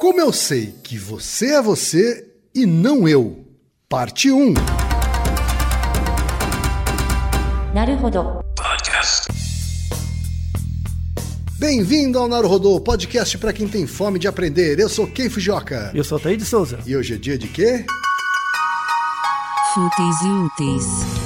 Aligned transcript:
Como 0.00 0.20
eu 0.20 0.30
sei 0.30 0.74
que 0.84 0.98
você 0.98 1.54
é 1.54 1.62
você 1.62 2.26
e 2.54 2.66
não 2.66 3.08
eu? 3.08 3.46
Parte 3.88 4.30
1. 4.30 4.52
Naruhodo. 7.72 8.40
Podcast. 8.54 9.26
Bem-vindo 11.58 12.18
ao 12.18 12.28
Naruhodô, 12.28 12.78
podcast 12.78 13.38
para 13.38 13.54
quem 13.54 13.66
tem 13.66 13.86
fome 13.86 14.18
de 14.18 14.28
aprender. 14.28 14.78
Eu 14.78 14.90
sou 14.90 15.06
Ken 15.06 15.30
Fujioka. 15.30 15.90
Eu 15.94 16.04
sou 16.04 16.20
Taí 16.20 16.36
de 16.36 16.44
Souza. 16.44 16.78
E 16.84 16.94
hoje 16.94 17.14
é 17.14 17.16
dia 17.16 17.38
de 17.38 17.48
quê? 17.48 17.86
Fúteis 19.72 20.20
e 20.22 20.28
úteis. 20.28 21.25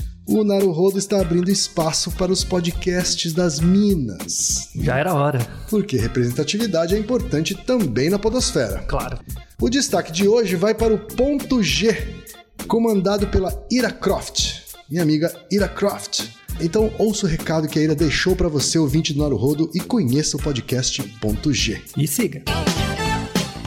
O 0.33 0.45
Naruhodo 0.45 0.97
está 0.97 1.19
abrindo 1.19 1.51
espaço 1.51 2.09
para 2.11 2.31
os 2.31 2.41
podcasts 2.41 3.33
das 3.33 3.59
Minas. 3.59 4.69
Já 4.73 4.97
era 4.97 5.13
hora. 5.13 5.45
Porque 5.69 5.97
representatividade 5.97 6.95
é 6.95 6.97
importante 6.97 7.53
também 7.53 8.09
na 8.09 8.17
podosfera. 8.17 8.79
Claro. 8.87 9.19
O 9.61 9.69
destaque 9.69 10.09
de 10.09 10.29
hoje 10.29 10.55
vai 10.55 10.73
para 10.73 10.93
o 10.93 10.97
ponto 10.97 11.61
G, 11.61 12.23
comandado 12.65 13.27
pela 13.27 13.61
Ira 13.69 13.91
Croft, 13.91 14.61
minha 14.89 15.03
amiga 15.03 15.35
Ira 15.51 15.67
Croft. 15.67 16.29
Então 16.61 16.89
ouça 16.97 17.25
o 17.25 17.29
recado 17.29 17.67
que 17.67 17.77
a 17.77 17.81
Ira 17.81 17.93
deixou 17.93 18.33
para 18.33 18.47
você, 18.47 18.79
ouvinte 18.79 19.13
do 19.13 19.21
Naruhodo, 19.21 19.69
e 19.75 19.81
conheça 19.81 20.37
o 20.37 20.41
podcast 20.41 21.03
ponto 21.19 21.51
G. 21.51 21.81
E 21.97 22.07
siga. 22.07 22.41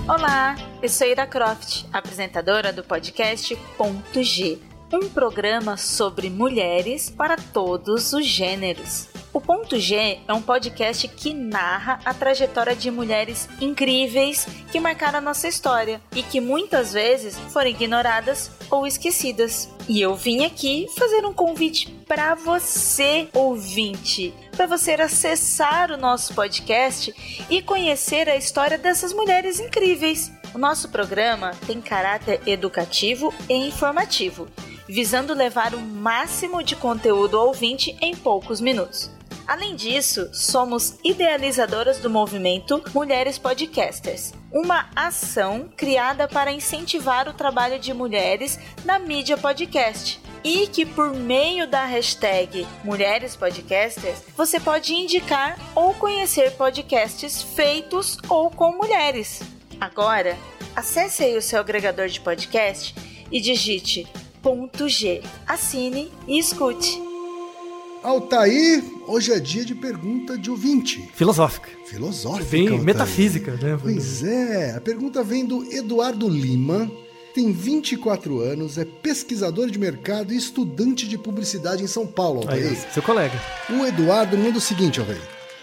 Olá, 0.09 0.57
eu 0.83 0.89
sou 0.89 1.07
Ira 1.07 1.27
Croft, 1.27 1.85
apresentadora 1.93 2.73
do 2.73 2.83
podcast 2.83 3.55
Ponto 3.77 4.23
G, 4.23 4.59
um 4.95 5.09
programa 5.09 5.77
sobre 5.77 6.31
mulheres 6.31 7.11
para 7.11 7.37
todos 7.37 8.13
os 8.13 8.25
gêneros. 8.25 9.09
O 9.33 9.41
Ponto 9.41 9.77
G 9.81 10.21
é 10.29 10.33
um 10.33 10.41
podcast 10.41 11.09
que 11.09 11.35
narra 11.35 11.99
a 12.05 12.15
trajetória 12.15 12.77
de 12.77 12.89
mulheres 12.89 13.49
incríveis 13.61 14.47
que 14.71 14.79
marcaram 14.79 15.19
a 15.19 15.23
nossa 15.23 15.49
história 15.49 16.01
e 16.15 16.23
que 16.23 16.41
muitas 16.41 16.93
vezes 16.93 17.37
foram 17.51 17.71
ignoradas 17.71 18.53
ou 18.71 18.87
esquecidas. 18.87 19.69
E 19.89 20.01
eu 20.01 20.15
vim 20.15 20.45
aqui 20.45 20.87
fazer 20.97 21.27
um 21.27 21.35
convite 21.35 21.91
para 22.07 22.37
você, 22.37 23.29
ouvinte, 23.35 24.33
para 24.53 24.67
você 24.67 24.93
acessar 24.93 25.91
o 25.91 25.97
nosso 25.97 26.33
podcast 26.33 27.13
e 27.51 27.61
conhecer 27.61 28.29
a 28.29 28.37
história 28.37 28.79
dessas 28.79 29.13
mulheres 29.13 29.59
incríveis. 29.59 30.31
O 30.55 30.59
nosso 30.59 30.89
programa 30.89 31.51
tem 31.67 31.81
caráter 31.81 32.41
educativo 32.47 33.35
e 33.49 33.55
informativo, 33.55 34.47
visando 34.89 35.35
levar 35.35 35.75
o 35.75 35.81
máximo 35.81 36.63
de 36.63 36.77
conteúdo 36.77 37.37
ao 37.37 37.49
ouvinte 37.49 37.97
em 38.01 38.15
poucos 38.15 38.61
minutos. 38.61 39.11
Além 39.47 39.77
disso, 39.77 40.31
somos 40.33 40.99
idealizadoras 41.05 41.99
do 41.99 42.09
movimento 42.09 42.83
Mulheres 42.95 43.37
Podcasters, 43.37 44.33
uma 44.51 44.89
ação 44.97 45.69
criada 45.77 46.27
para 46.27 46.53
incentivar 46.53 47.29
o 47.29 47.35
trabalho 47.35 47.79
de 47.79 47.93
mulheres 47.93 48.59
na 48.85 48.99
mídia 48.99 49.37
podcast. 49.37 50.21
E 50.43 50.67
que 50.67 50.85
por 50.85 51.15
meio 51.15 51.67
da 51.67 51.85
hashtag 51.85 52.67
Mulheres 52.83 53.35
Podcasters, 53.35 54.23
você 54.37 54.61
pode 54.61 54.95
indicar 54.95 55.59
ou 55.75 55.95
conhecer 55.95 56.53
podcasts 56.53 57.43
feitos 57.43 58.19
ou 58.29 58.51
com 58.51 58.73
mulheres. 58.73 59.41
Agora, 59.81 60.37
acesse 60.77 61.23
aí 61.23 61.37
o 61.37 61.43
seu 61.43 61.61
agregador 61.61 62.09
de 62.09 62.21
podcast 62.21 62.95
e 63.31 63.41
digite 63.41 64.07
ponto 64.45 64.87
.g, 64.91 65.23
assine 65.47 66.13
e 66.29 66.39
escute. 66.39 67.03
Altair, 68.03 68.85
hoje 69.09 69.33
é 69.33 69.41
dia 69.41 69.65
de 69.65 69.75
pergunta 69.75 70.37
de 70.37 70.51
ouvinte. 70.51 71.11
Filosófica. 71.15 71.71
Filosófica. 71.87 72.51
Bem 72.51 72.69
Altair. 72.69 72.85
metafísica, 72.85 73.53
né? 73.53 73.79
Pois 73.81 74.23
é, 74.23 74.75
a 74.77 74.81
pergunta 74.83 75.25
vem 75.25 75.47
do 75.47 75.65
Eduardo 75.73 76.29
Lima, 76.29 76.91
tem 77.35 77.53
24 77.53 78.41
anos, 78.41 78.77
é 78.77 78.85
pesquisador 78.85 79.71
de 79.71 79.79
mercado 79.79 80.35
e 80.35 80.37
estudante 80.37 81.09
de 81.09 81.17
publicidade 81.17 81.83
em 81.83 81.87
São 81.87 82.07
Paulo, 82.07 82.41
Altair. 82.41 82.69
Aí, 82.69 82.77
seu 82.93 83.03
colega. 83.03 83.41
O 83.71 83.87
Eduardo 83.87 84.37
manda 84.37 84.59
o 84.59 84.61
seguinte, 84.61 85.01
Altair. 85.01 85.23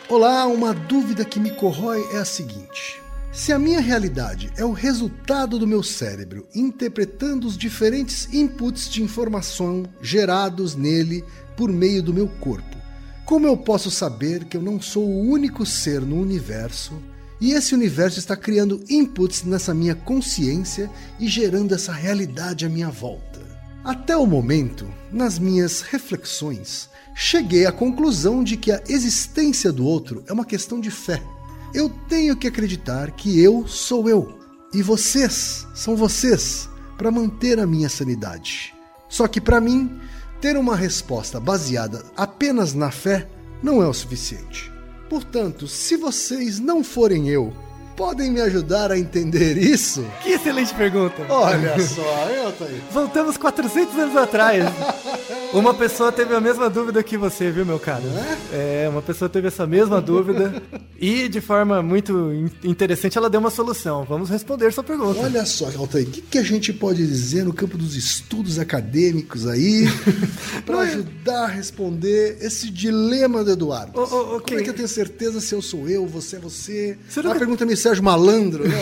Olá, 0.09 0.47
uma 0.47 0.74
dúvida 0.74 1.24
que 1.24 1.40
me 1.40 1.52
corrói 1.52 2.03
é 2.14 2.18
a 2.18 2.25
seguinte. 2.25 3.00
Se 3.34 3.53
a 3.53 3.58
minha 3.58 3.80
realidade 3.80 4.52
é 4.58 4.66
o 4.66 4.74
resultado 4.74 5.58
do 5.58 5.66
meu 5.66 5.81
cérebro 5.81 6.46
interpretando 6.53 7.47
os 7.47 7.58
diferentes 7.58 8.28
inputs 8.34 8.90
de 8.90 9.02
informação 9.02 9.86
gerados 10.02 10.75
nele 10.75 11.24
por 11.56 11.72
meio 11.72 12.03
do 12.03 12.14
meu 12.14 12.28
corpo, 12.28 12.75
como 13.25 13.47
eu 13.47 13.56
posso 13.56 13.90
saber 13.90 14.44
que 14.44 14.58
eu 14.58 14.62
não 14.62 14.81
sou 14.81 15.08
o 15.08 15.22
único 15.22 15.66
ser 15.66 16.02
no 16.02 16.20
universo 16.20 17.02
e 17.40 17.53
esse 17.53 17.74
universo 17.74 18.20
está 18.20 18.36
criando 18.36 18.84
inputs 18.90 19.44
nessa 19.46 19.74
minha 19.74 19.96
consciência 19.96 20.91
e 21.18 21.30
gerando 21.30 21.74
essa 21.74 21.94
realidade 21.94 22.66
à 22.66 22.70
minha 22.70 22.90
volta? 22.90 23.40
Até 23.81 24.16
o 24.16 24.28
momento, 24.28 24.86
nas 25.09 25.40
minhas 25.40 25.80
reflexões, 25.80 26.90
cheguei 27.16 27.66
à 27.66 27.72
conclusão 27.72 28.44
de 28.44 28.58
que 28.58 28.74
a 28.74 28.84
existência 28.90 29.72
do 29.72 29.86
outro 29.86 30.22
é 30.28 30.34
uma 30.34 30.46
questão 30.46 30.81
de 30.81 30.91
fé. 30.91 31.24
Eu 31.74 31.90
tenho 32.09 32.36
que 32.36 32.48
acreditar 32.48 33.12
que 33.12 33.42
eu 33.42 33.66
sou 33.66 34.09
eu 34.09 34.38
e 34.74 34.82
vocês 34.82 35.66
são 35.74 35.96
vocês 35.96 36.70
para 36.98 37.09
manter 37.09 37.59
a 37.59 37.66
minha 37.66 37.88
sanidade. 37.88 38.74
Só 39.08 39.26
que 39.26 39.40
para 39.40 39.62
mim, 39.62 40.00
ter 40.42 40.58
uma 40.58 40.76
resposta 40.76 41.40
baseada 41.40 42.04
apenas 42.16 42.74
na 42.74 42.92
fé 42.92 43.28
não 43.64 43.82
é 43.82 43.88
o 43.88 43.94
suficiente. 43.94 44.72
Portanto, 45.09 45.66
se 45.66 45.96
vocês 45.96 46.59
não 46.59 46.84
forem 46.84 47.30
eu, 47.30 47.54
podem 48.02 48.32
me 48.32 48.42
ajudar 48.42 48.92
a 48.92 48.98
entender 48.98 49.56
isso? 49.60 50.04
Que 50.24 50.32
excelente 50.32 50.74
pergunta. 50.74 51.22
Olha 51.30 51.80
só, 51.80 52.02
eu 52.30 52.52
tô 52.54 52.64
aí. 52.64 52.82
Voltamos 52.92 53.38
400 53.38 53.96
anos 53.96 54.18
atrás. 54.18 54.66
Uma 55.54 55.74
pessoa 55.74 56.12
teve 56.12 56.34
a 56.34 56.40
mesma 56.42 56.68
dúvida 56.70 57.04
que 57.04 57.16
você, 57.16 57.52
viu, 57.52 57.64
meu 57.66 57.78
cara? 57.78 58.02
É, 58.54 58.88
uma 58.90 59.02
pessoa 59.02 59.28
teve 59.28 59.50
essa 59.50 59.68
mesma 59.68 60.00
dúvida 60.02 60.64
e, 60.98 61.28
de 61.28 61.42
forma 61.42 61.84
muito 61.84 62.32
in- 62.34 62.50
interessante, 62.70 63.18
ela 63.18 63.30
deu 63.30 63.42
uma 63.42 63.50
solução. 63.50 64.06
Vamos 64.06 64.30
responder 64.30 64.72
sua 64.72 64.82
pergunta. 64.84 65.20
Olha 65.20 65.46
só, 65.46 65.66
Altair, 65.78 66.08
o 66.08 66.10
que, 66.12 66.22
que 66.22 66.38
a 66.38 66.44
gente 66.44 66.72
pode 66.72 67.06
dizer 67.06 67.44
no 67.44 67.52
campo 67.52 67.78
dos 67.78 67.98
estudos 67.98 68.60
acadêmicos 68.60 69.46
aí 69.46 69.86
para 70.66 70.80
ajudar 70.80 71.44
a 71.44 71.48
responder 71.48 72.38
esse 72.40 72.70
dilema 72.72 73.44
do 73.44 73.52
Eduardo? 73.52 74.00
Ô, 74.00 74.04
ô, 74.06 74.36
ô, 74.38 74.40
Como 74.40 74.58
é 74.58 74.64
que 74.64 74.70
eu 74.70 74.74
tenho 74.74 74.88
certeza 74.88 75.42
se 75.42 75.54
eu 75.54 75.62
sou 75.62 75.90
eu, 75.90 76.08
você 76.08 76.38
é 76.38 76.40
você? 76.40 76.98
Você 77.10 77.20
A 77.20 77.24
nunca- 77.24 77.40
pergunta 77.40 77.66
me 77.66 77.76
Sérgio 77.91 78.03
Malandro, 78.03 78.68
né? 78.68 78.75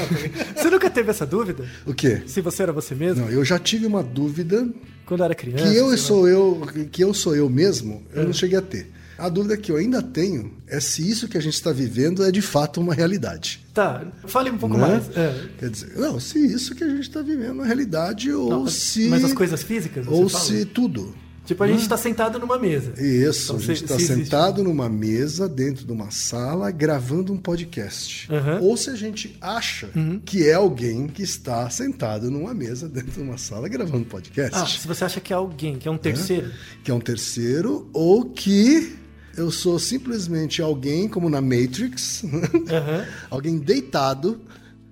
Você 0.56 0.70
nunca 0.70 0.90
teve 0.90 1.10
essa 1.10 1.26
dúvida? 1.26 1.66
o 1.86 1.94
quê? 1.94 2.22
Se 2.28 2.42
você 2.42 2.62
era 2.64 2.72
você 2.72 2.94
mesmo? 2.94 3.26
Não, 3.26 3.32
eu 3.32 3.44
já 3.44 3.58
tive 3.58 3.88
uma 3.88 4.04
dúvida 4.04 4.68
Quando 5.06 5.24
era 5.24 5.34
criança? 5.34 5.64
que 5.70 5.76
eu 5.76 5.98
sou 5.98 6.28
eu, 6.28 6.62
que 6.92 7.04
eu 7.04 7.14
sou 7.14 7.36
eu 7.36 7.50
mesmo, 7.50 8.04
eu 8.14 8.22
É. 8.22 8.26
não 8.26 8.34
cheguei 8.34 8.58
a 8.58 8.62
ter. 8.62 8.92
A 9.18 9.28
dúvida 9.28 9.58
que 9.58 9.70
eu 9.72 9.76
ainda 9.76 10.02
tenho 10.02 10.54
é 10.68 10.80
se 10.80 11.08
isso 11.10 11.28
que 11.28 11.38
a 11.38 11.42
gente 11.42 11.56
está 11.56 11.72
vivendo 11.74 12.24
é 12.24 12.32
de 12.32 12.42
fato 12.42 12.80
uma 12.80 12.94
realidade. 12.94 13.66
Tá, 13.74 14.06
fale 14.28 14.50
um 14.52 14.58
pouco 14.58 14.78
Né? 14.78 14.88
mais. 14.88 15.18
É. 15.18 15.46
Quer 15.58 15.70
dizer, 15.72 15.92
não, 15.98 16.20
se 16.20 16.40
isso 16.40 16.74
que 16.76 16.84
a 16.84 16.88
gente 16.88 17.02
está 17.02 17.22
vivendo 17.22 17.50
é 17.50 17.52
uma 17.54 17.66
realidade 17.66 18.32
ou 18.32 18.50
Não, 18.50 18.68
se. 18.68 19.08
mas 19.10 19.24
as 19.26 19.34
coisas 19.34 19.62
físicas, 19.64 20.06
Ou 20.08 20.30
fala? 20.30 20.44
se 20.46 20.66
tudo. 20.66 21.14
Tipo, 21.50 21.64
a 21.64 21.68
gente 21.68 21.90
tá 21.90 21.98
sentado 21.98 22.38
numa 22.38 22.60
mesa. 22.60 22.94
Isso, 23.02 23.54
Então, 23.54 23.56
a 23.56 23.60
gente 23.60 23.84
está 23.84 23.96
se 23.96 24.04
existe- 24.04 24.24
sentado 24.24 24.64
numa 24.64 24.88
mesa, 24.88 25.50
dentro 25.50 25.84
de 25.84 25.92
uma 25.92 26.12
sala, 26.12 26.70
gravando 26.70 27.34
um 27.34 27.38
podcast. 27.38 28.32
Uhum. 28.32 28.62
Ou 28.68 28.78
se 28.78 28.92
a 28.92 28.96
gente 28.96 29.36
acha 29.42 29.90
que 30.26 30.48
é 30.48 30.54
alguém 30.54 31.08
que 31.08 31.24
está 31.24 31.68
sentado 31.72 32.30
numa 32.30 32.54
mesa, 32.54 32.88
dentro 32.88 33.12
de 33.14 33.20
uma 33.22 33.40
sala, 33.40 33.68
gravando 33.68 33.98
um 33.98 34.04
podcast. 34.04 34.56
Ah, 34.56 34.66
se 34.68 34.88
você 34.88 35.04
acha 35.06 35.20
que 35.20 35.34
é 35.34 35.36
alguém, 35.36 35.76
que 35.76 35.88
é 35.88 35.92
um 35.92 35.98
terceiro. 35.98 36.52
Que 36.84 36.92
é 36.92 36.94
um 36.94 37.00
terceiro, 37.00 37.90
ou 37.94 38.26
que 38.26 38.96
eu 39.36 39.50
sou 39.50 39.80
simplesmente 39.80 40.62
alguém, 40.62 41.08
como 41.08 41.30
na 41.32 41.42
Matrix, 41.42 42.24
Aham. 42.70 43.06
alguém 43.32 43.58
deitado, 43.58 44.40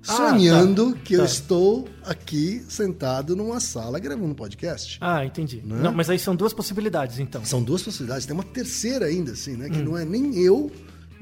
Ah, 0.07 0.15
sonhando 0.31 0.94
tá, 0.94 1.00
que 1.04 1.13
eu 1.13 1.19
tá. 1.19 1.25
estou 1.25 1.88
aqui 2.06 2.63
sentado 2.69 3.36
numa 3.36 3.59
sala 3.59 4.00
gravando 4.00 4.27
um 4.27 4.33
podcast. 4.33 4.98
Ah, 5.01 5.25
entendi. 5.25 5.62
Né? 5.65 5.80
Não, 5.81 5.92
mas 5.94 6.09
aí 6.09 6.18
são 6.19 6.36
duas 6.36 6.54
possibilidades, 6.54 7.19
então. 7.19 7.44
São 7.44 7.62
duas 7.62 7.81
possibilidades. 7.83 8.25
Tem 8.25 8.33
uma 8.33 8.44
terceira 8.44 9.06
ainda, 9.06 9.31
assim, 9.33 9.56
né? 9.56 9.69
Que 9.69 9.80
não 9.81 9.98
é 9.98 10.06
nem 10.06 10.38
eu, 10.39 10.71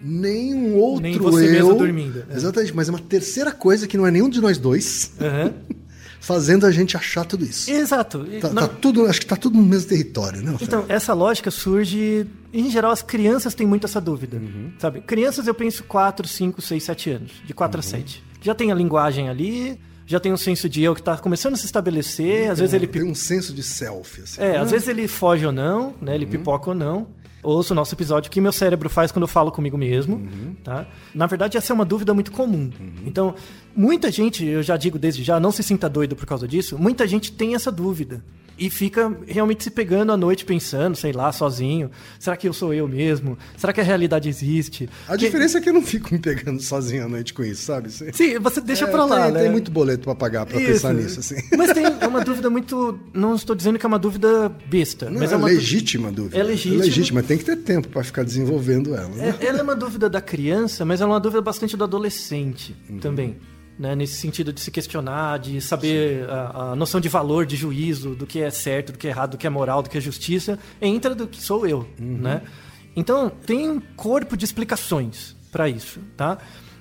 nem 0.01 0.53
um 0.53 0.75
outro 0.75 0.99
Hum. 0.99 1.09
Nem 1.09 1.17
você 1.17 1.47
eu. 1.47 1.51
mesmo 1.51 1.73
dormindo, 1.75 2.25
é. 2.29 2.35
Exatamente, 2.35 2.75
mas 2.75 2.87
é 2.87 2.91
uma 2.91 2.99
terceira 2.99 3.51
coisa 3.51 3.87
que 3.87 3.97
não 3.97 4.05
é 4.05 4.11
nenhum 4.11 4.29
de 4.29 4.39
nós 4.41 4.57
dois. 4.57 5.11
Aham. 5.19 5.53
fazendo 6.25 6.65
a 6.65 6.71
gente 6.71 6.97
achar 6.97 7.23
tudo 7.23 7.45
isso. 7.45 7.69
Exato. 7.69 8.25
Tá, 8.41 8.49
tá 8.49 8.67
tudo, 8.67 9.05
acho 9.05 9.19
que 9.19 9.27
tá 9.27 9.35
tudo 9.35 9.57
no 9.57 9.63
mesmo 9.63 9.89
território, 9.89 10.41
né? 10.41 10.57
Então, 10.59 10.83
essa 10.89 11.13
lógica 11.13 11.51
surge. 11.51 12.25
Em 12.51 12.71
geral, 12.71 12.89
as 12.91 13.03
crianças 13.03 13.53
têm 13.53 13.67
muito 13.67 13.85
essa 13.85 14.01
dúvida. 14.01 14.37
Uhum. 14.37 14.71
Sabe? 14.79 15.01
Crianças, 15.01 15.45
eu 15.45 15.53
penso 15.53 15.83
4, 15.83 16.27
5, 16.27 16.61
6, 16.63 16.83
7 16.83 17.09
anos. 17.11 17.31
De 17.45 17.53
4 17.53 17.77
Uhum. 17.77 17.79
a 17.79 17.83
7. 17.83 18.23
Já 18.45 18.53
tem 18.53 18.71
a 18.71 18.75
linguagem 18.75 19.27
ali, 19.27 19.79
já 20.05 20.19
tem 20.19 20.31
um 20.31 20.37
senso 20.37 20.69
de 20.69 20.83
eu 20.83 20.93
que 20.93 21.01
tá 21.01 21.17
começando 21.17 21.55
a 21.55 21.57
se 21.57 21.65
estabelecer. 21.65 22.51
Às 22.51 22.59
vezes 22.59 22.75
ele 22.75 22.85
tem 22.85 23.01
um 23.03 23.15
senso 23.15 23.51
de 23.51 23.63
selfie, 23.63 24.21
assim. 24.21 24.39
É, 24.39 24.57
às 24.57 24.69
vezes 24.69 24.87
ele 24.87 25.07
foge 25.07 25.43
ou 25.47 25.51
não, 25.51 25.95
né? 25.99 26.11
Uhum. 26.11 26.13
Ele 26.13 26.25
pipoca 26.27 26.69
ou 26.69 26.75
não. 26.75 27.07
Ouço 27.41 27.73
o 27.73 27.75
nosso 27.75 27.95
episódio, 27.95 28.29
que 28.29 28.39
meu 28.39 28.51
cérebro 28.51 28.87
faz 28.87 29.11
quando 29.11 29.23
eu 29.23 29.27
falo 29.27 29.51
comigo 29.51 29.75
mesmo, 29.79 30.15
Uhum. 30.17 30.55
tá? 30.63 30.85
Na 31.13 31.25
verdade, 31.25 31.57
essa 31.57 31.73
é 31.73 31.75
uma 31.75 31.85
dúvida 31.85 32.13
muito 32.13 32.31
comum. 32.31 32.69
Então, 33.03 33.33
muita 33.75 34.11
gente, 34.11 34.45
eu 34.45 34.61
já 34.61 34.77
digo 34.77 34.99
desde 34.99 35.23
já, 35.23 35.39
não 35.39 35.51
se 35.51 35.63
sinta 35.63 35.89
doido 35.89 36.15
por 36.15 36.27
causa 36.27 36.47
disso, 36.47 36.77
muita 36.77 37.07
gente 37.07 37.31
tem 37.31 37.55
essa 37.55 37.71
dúvida. 37.71 38.23
E 38.57 38.69
fica 38.69 39.13
realmente 39.27 39.63
se 39.65 39.69
pegando 39.69 40.11
à 40.13 40.17
noite 40.17 40.45
pensando, 40.45 40.95
sei 40.95 41.11
lá, 41.11 41.31
sozinho. 41.31 41.91
Será 42.17 42.37
que 42.37 42.47
eu 42.47 42.53
sou 42.53 42.73
eu 42.73 42.87
mesmo? 42.87 43.37
Será 43.57 43.73
que 43.73 43.81
a 43.81 43.83
realidade 43.83 44.29
existe? 44.29 44.89
A 45.07 45.17
Que- 45.17 45.25
diferença 45.25 45.57
é 45.57 45.61
que 45.61 45.67
eu 45.69 45.73
não 45.73 45.81
fico 45.81 46.13
me 46.13 46.19
pegando 46.19 46.61
sozinho 46.61 47.03
à 47.03 47.07
noite 47.09 47.33
com 47.33 47.43
isso, 47.43 47.63
sabe? 47.63 47.91
Você- 47.91 48.13
Sim, 48.13 48.39
você 48.39 48.61
deixa 48.61 48.85
É, 48.85 48.87
pra 48.87 49.03
lá, 49.05 49.23
tem, 49.25 49.31
né? 49.33 49.41
tem 49.41 49.51
muito 49.51 49.69
boleto 49.69 50.03
pra 50.05 50.15
pagar 50.15 50.45
pra 50.45 50.57
pensar 50.57 50.93
nisso, 50.93 51.19
assim. 51.19 51.35
Mas 51.57 51.73
tem 51.73 51.83
uma 52.07 52.23
dúvida 52.23 52.49
muito. 52.49 52.97
Não 53.13 53.35
estou 53.35 53.55
dizendo 53.55 53.77
que 53.77 53.85
é 53.85 53.89
uma 53.89 53.99
dúvida 53.99 54.49
besta. 54.69 55.09
Não, 55.09 55.19
mas 55.19 55.31
é, 55.31 55.35
é 55.35 55.37
uma 55.37 55.47
legítima 55.47 56.07
a 56.07 56.11
dúvida. 56.11 56.37
É 56.37 56.43
legítima. 56.43 56.83
legítima, 56.83 57.23
tem 57.23 57.37
que 57.37 57.43
ter 57.43 57.57
tempo 57.57 57.89
pra 57.89 58.03
ficar 58.03 58.23
desenvolvendo 58.23 58.95
ela. 58.95 59.09
Né? 59.09 59.35
É, 59.41 59.47
ela 59.47 59.59
é 59.59 59.63
uma 59.63 59.75
dúvida 59.75 60.09
da 60.09 60.21
criança, 60.21 60.85
mas 60.85 61.01
é 61.01 61.05
uma 61.05 61.19
dúvida 61.19 61.41
bastante 61.41 61.75
do 61.75 61.83
adolescente 61.83 62.75
também. 63.01 63.35
Né? 63.77 63.95
Nesse 63.95 64.15
sentido 64.15 64.53
de 64.53 64.61
se 64.61 64.71
questionar, 64.71 65.39
de 65.39 65.59
saber 65.59 66.29
a, 66.29 66.71
a 66.71 66.75
noção 66.75 67.01
de 67.01 67.09
valor, 67.09 67.45
de 67.45 67.55
juízo, 67.55 68.15
do 68.15 68.25
que 68.25 68.39
é 68.39 68.49
certo, 68.49 68.93
do 68.93 68.97
que 68.97 69.07
é 69.07 69.09
errado, 69.09 69.31
do 69.31 69.37
que 69.37 69.45
é 69.45 69.49
moral, 69.49 69.83
do 69.83 69.89
que 69.89 69.97
é 69.97 70.01
justiça, 70.01 70.57
entra 70.81 71.13
do 71.13 71.27
que 71.27 71.41
sou 71.41 71.67
eu. 71.67 71.87
Né? 71.99 72.41
Então, 72.95 73.29
tem 73.29 73.69
um 73.69 73.79
corpo 73.79 74.37
de 74.37 74.45
explicações 74.45 75.35
para 75.51 75.67
isso. 75.67 75.99
Tá? 76.15 76.37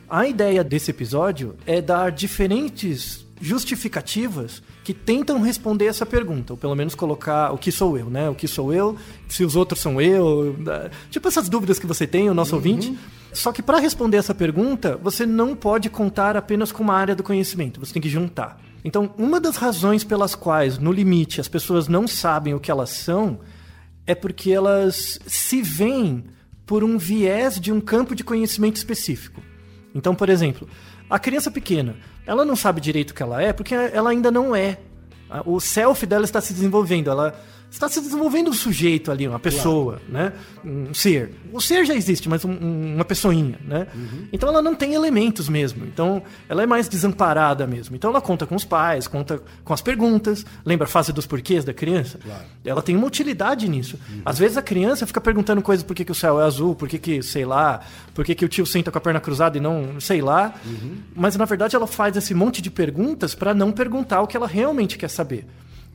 A 0.08 0.26
ideia 0.28 0.62
desse 0.62 0.90
episódio 0.90 1.56
é 1.66 1.80
dar 1.82 2.12
diferentes 2.12 3.24
justificativas 3.40 4.62
que 4.84 4.94
tentam 4.94 5.40
responder 5.40 5.86
essa 5.86 6.06
pergunta, 6.06 6.52
ou 6.52 6.56
pelo 6.56 6.74
menos 6.74 6.94
colocar 6.94 7.52
o 7.52 7.58
que 7.58 7.72
sou 7.72 7.98
eu, 7.98 8.08
né? 8.08 8.28
O 8.28 8.34
que 8.34 8.46
sou 8.46 8.72
eu, 8.72 8.96
se 9.28 9.44
os 9.44 9.56
outros 9.56 9.80
são 9.80 10.00
eu, 10.00 10.56
eh, 10.66 10.90
tipo 11.10 11.26
essas 11.26 11.48
dúvidas 11.48 11.78
que 11.78 11.86
você 11.86 12.06
tem, 12.06 12.30
o 12.30 12.34
nosso 12.34 12.54
ouvinte. 12.54 12.96
Só 13.34 13.52
que 13.52 13.62
para 13.62 13.78
responder 13.78 14.16
essa 14.16 14.34
pergunta, 14.34 14.96
você 15.02 15.26
não 15.26 15.54
pode 15.54 15.90
contar 15.90 16.36
apenas 16.36 16.70
com 16.72 16.82
uma 16.82 16.94
área 16.94 17.14
do 17.14 17.22
conhecimento, 17.22 17.80
você 17.80 17.92
tem 17.92 18.00
que 18.00 18.08
juntar. 18.08 18.60
Então, 18.84 19.12
uma 19.18 19.40
das 19.40 19.56
razões 19.56 20.04
pelas 20.04 20.34
quais, 20.34 20.78
no 20.78 20.92
limite, 20.92 21.40
as 21.40 21.48
pessoas 21.48 21.88
não 21.88 22.06
sabem 22.06 22.54
o 22.54 22.60
que 22.60 22.70
elas 22.70 22.90
são 22.90 23.40
é 24.06 24.14
porque 24.14 24.50
elas 24.50 25.18
se 25.26 25.62
veem 25.62 26.24
por 26.64 26.84
um 26.84 26.96
viés 26.96 27.58
de 27.58 27.72
um 27.72 27.80
campo 27.80 28.14
de 28.14 28.22
conhecimento 28.22 28.76
específico. 28.76 29.42
Então, 29.94 30.14
por 30.14 30.28
exemplo, 30.28 30.68
a 31.08 31.18
criança 31.18 31.50
pequena, 31.50 31.96
ela 32.26 32.44
não 32.44 32.54
sabe 32.54 32.80
direito 32.80 33.10
o 33.10 33.14
que 33.14 33.22
ela 33.22 33.42
é 33.42 33.52
porque 33.52 33.74
ela 33.74 34.10
ainda 34.10 34.30
não 34.30 34.54
é. 34.54 34.78
O 35.44 35.58
self 35.60 36.06
dela 36.06 36.24
está 36.24 36.40
se 36.40 36.52
desenvolvendo, 36.52 37.10
ela 37.10 37.34
está 37.74 37.88
se 37.88 38.00
desenvolvendo 38.00 38.48
um 38.50 38.52
sujeito 38.52 39.10
ali, 39.10 39.26
uma 39.26 39.38
pessoa, 39.40 40.00
né? 40.08 40.32
Um 40.64 40.94
ser. 40.94 41.34
O 41.52 41.60
ser 41.60 41.84
já 41.84 41.92
existe, 41.94 42.28
mas 42.28 42.44
um- 42.44 42.52
um- 42.52 42.94
uma 42.94 43.04
pessoinha, 43.04 43.58
né? 43.66 43.88
Então 44.32 44.48
ela 44.48 44.62
não 44.62 44.76
tem 44.76 44.94
elementos 44.94 45.48
mesmo. 45.48 45.84
Então 45.84 46.22
ela 46.48 46.62
é 46.62 46.66
mais 46.66 46.88
desamparada 46.88 47.66
mesmo. 47.66 47.96
Então 47.96 48.10
ela 48.10 48.20
conta 48.20 48.46
com 48.46 48.54
os 48.54 48.64
pais, 48.64 49.08
conta 49.08 49.42
com 49.64 49.72
as 49.74 49.82
perguntas. 49.82 50.46
Lembra 50.64 50.86
a 50.86 50.88
fase 50.88 51.12
dos 51.12 51.26
porquês 51.26 51.64
da 51.64 51.74
criança? 51.74 52.20
Ela 52.64 52.80
tem 52.80 52.96
uma 52.96 53.06
utilidade 53.08 53.68
nisso. 53.68 53.98
Às 54.24 54.38
vezes 54.38 54.56
a 54.56 54.62
criança 54.62 55.04
fica 55.04 55.20
perguntando 55.20 55.60
coisas 55.60 55.84
por 55.84 55.96
que, 55.96 56.04
que 56.04 56.12
o 56.12 56.14
céu 56.14 56.40
é 56.40 56.44
azul, 56.44 56.76
por 56.76 56.88
que, 56.88 56.96
que, 56.98 57.22
sei 57.24 57.44
lá, 57.44 57.80
por 58.14 58.24
que, 58.24 58.36
que 58.36 58.44
o 58.44 58.48
tio 58.48 58.64
senta 58.64 58.92
com 58.92 58.98
a 58.98 59.00
perna 59.00 59.18
cruzada 59.20 59.58
e 59.58 59.60
não, 59.60 60.00
sei 60.00 60.22
lá. 60.22 60.54
Mas 61.14 61.34
na 61.36 61.44
verdade 61.44 61.74
ela 61.74 61.88
faz 61.88 62.16
esse 62.16 62.32
monte 62.34 62.62
de 62.62 62.70
perguntas 62.70 63.34
para 63.34 63.52
não 63.52 63.72
perguntar 63.72 64.20
o 64.22 64.28
que 64.28 64.36
ela 64.36 64.46
realmente 64.46 64.96
quer 64.96 65.08
saber. 65.10 65.44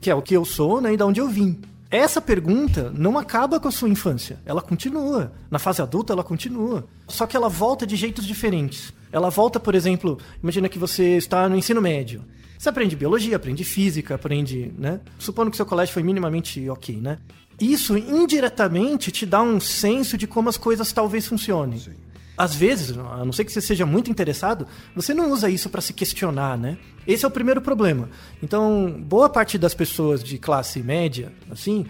Que 0.00 0.10
é 0.10 0.14
o 0.14 0.22
que 0.22 0.34
eu 0.34 0.44
sou 0.44 0.80
né, 0.80 0.92
e 0.92 0.96
de 0.96 1.02
onde 1.02 1.20
eu 1.20 1.28
vim. 1.28 1.60
Essa 1.90 2.20
pergunta 2.20 2.92
não 2.96 3.18
acaba 3.18 3.58
com 3.58 3.66
a 3.66 3.72
sua 3.72 3.88
infância. 3.88 4.38
Ela 4.46 4.62
continua. 4.62 5.32
Na 5.50 5.58
fase 5.58 5.82
adulta, 5.82 6.12
ela 6.12 6.22
continua. 6.22 6.86
Só 7.08 7.26
que 7.26 7.36
ela 7.36 7.48
volta 7.48 7.84
de 7.84 7.96
jeitos 7.96 8.24
diferentes. 8.24 8.92
Ela 9.10 9.28
volta, 9.28 9.58
por 9.58 9.74
exemplo, 9.74 10.18
imagina 10.40 10.68
que 10.68 10.78
você 10.78 11.16
está 11.16 11.48
no 11.48 11.56
ensino 11.56 11.82
médio. 11.82 12.22
Você 12.56 12.68
aprende 12.68 12.94
biologia, 12.94 13.36
aprende 13.36 13.64
física, 13.64 14.14
aprende, 14.14 14.72
né? 14.78 15.00
Supondo 15.18 15.50
que 15.50 15.56
seu 15.56 15.66
colégio 15.66 15.92
foi 15.92 16.02
minimamente 16.02 16.68
ok, 16.68 16.96
né? 17.00 17.18
Isso 17.60 17.96
indiretamente 17.96 19.10
te 19.10 19.26
dá 19.26 19.42
um 19.42 19.58
senso 19.58 20.16
de 20.16 20.26
como 20.26 20.48
as 20.48 20.56
coisas 20.56 20.92
talvez 20.92 21.26
funcionem. 21.26 21.80
Às 22.40 22.54
vezes, 22.54 22.96
a 22.96 23.22
não 23.22 23.34
ser 23.34 23.44
que 23.44 23.52
você 23.52 23.60
seja 23.60 23.84
muito 23.84 24.10
interessado, 24.10 24.66
você 24.96 25.12
não 25.12 25.30
usa 25.30 25.50
isso 25.50 25.68
para 25.68 25.82
se 25.82 25.92
questionar, 25.92 26.56
né? 26.56 26.78
Esse 27.06 27.26
é 27.26 27.28
o 27.28 27.30
primeiro 27.30 27.60
problema. 27.60 28.08
Então, 28.42 28.98
boa 28.98 29.28
parte 29.28 29.58
das 29.58 29.74
pessoas 29.74 30.24
de 30.24 30.38
classe 30.38 30.82
média, 30.82 31.34
assim, 31.50 31.84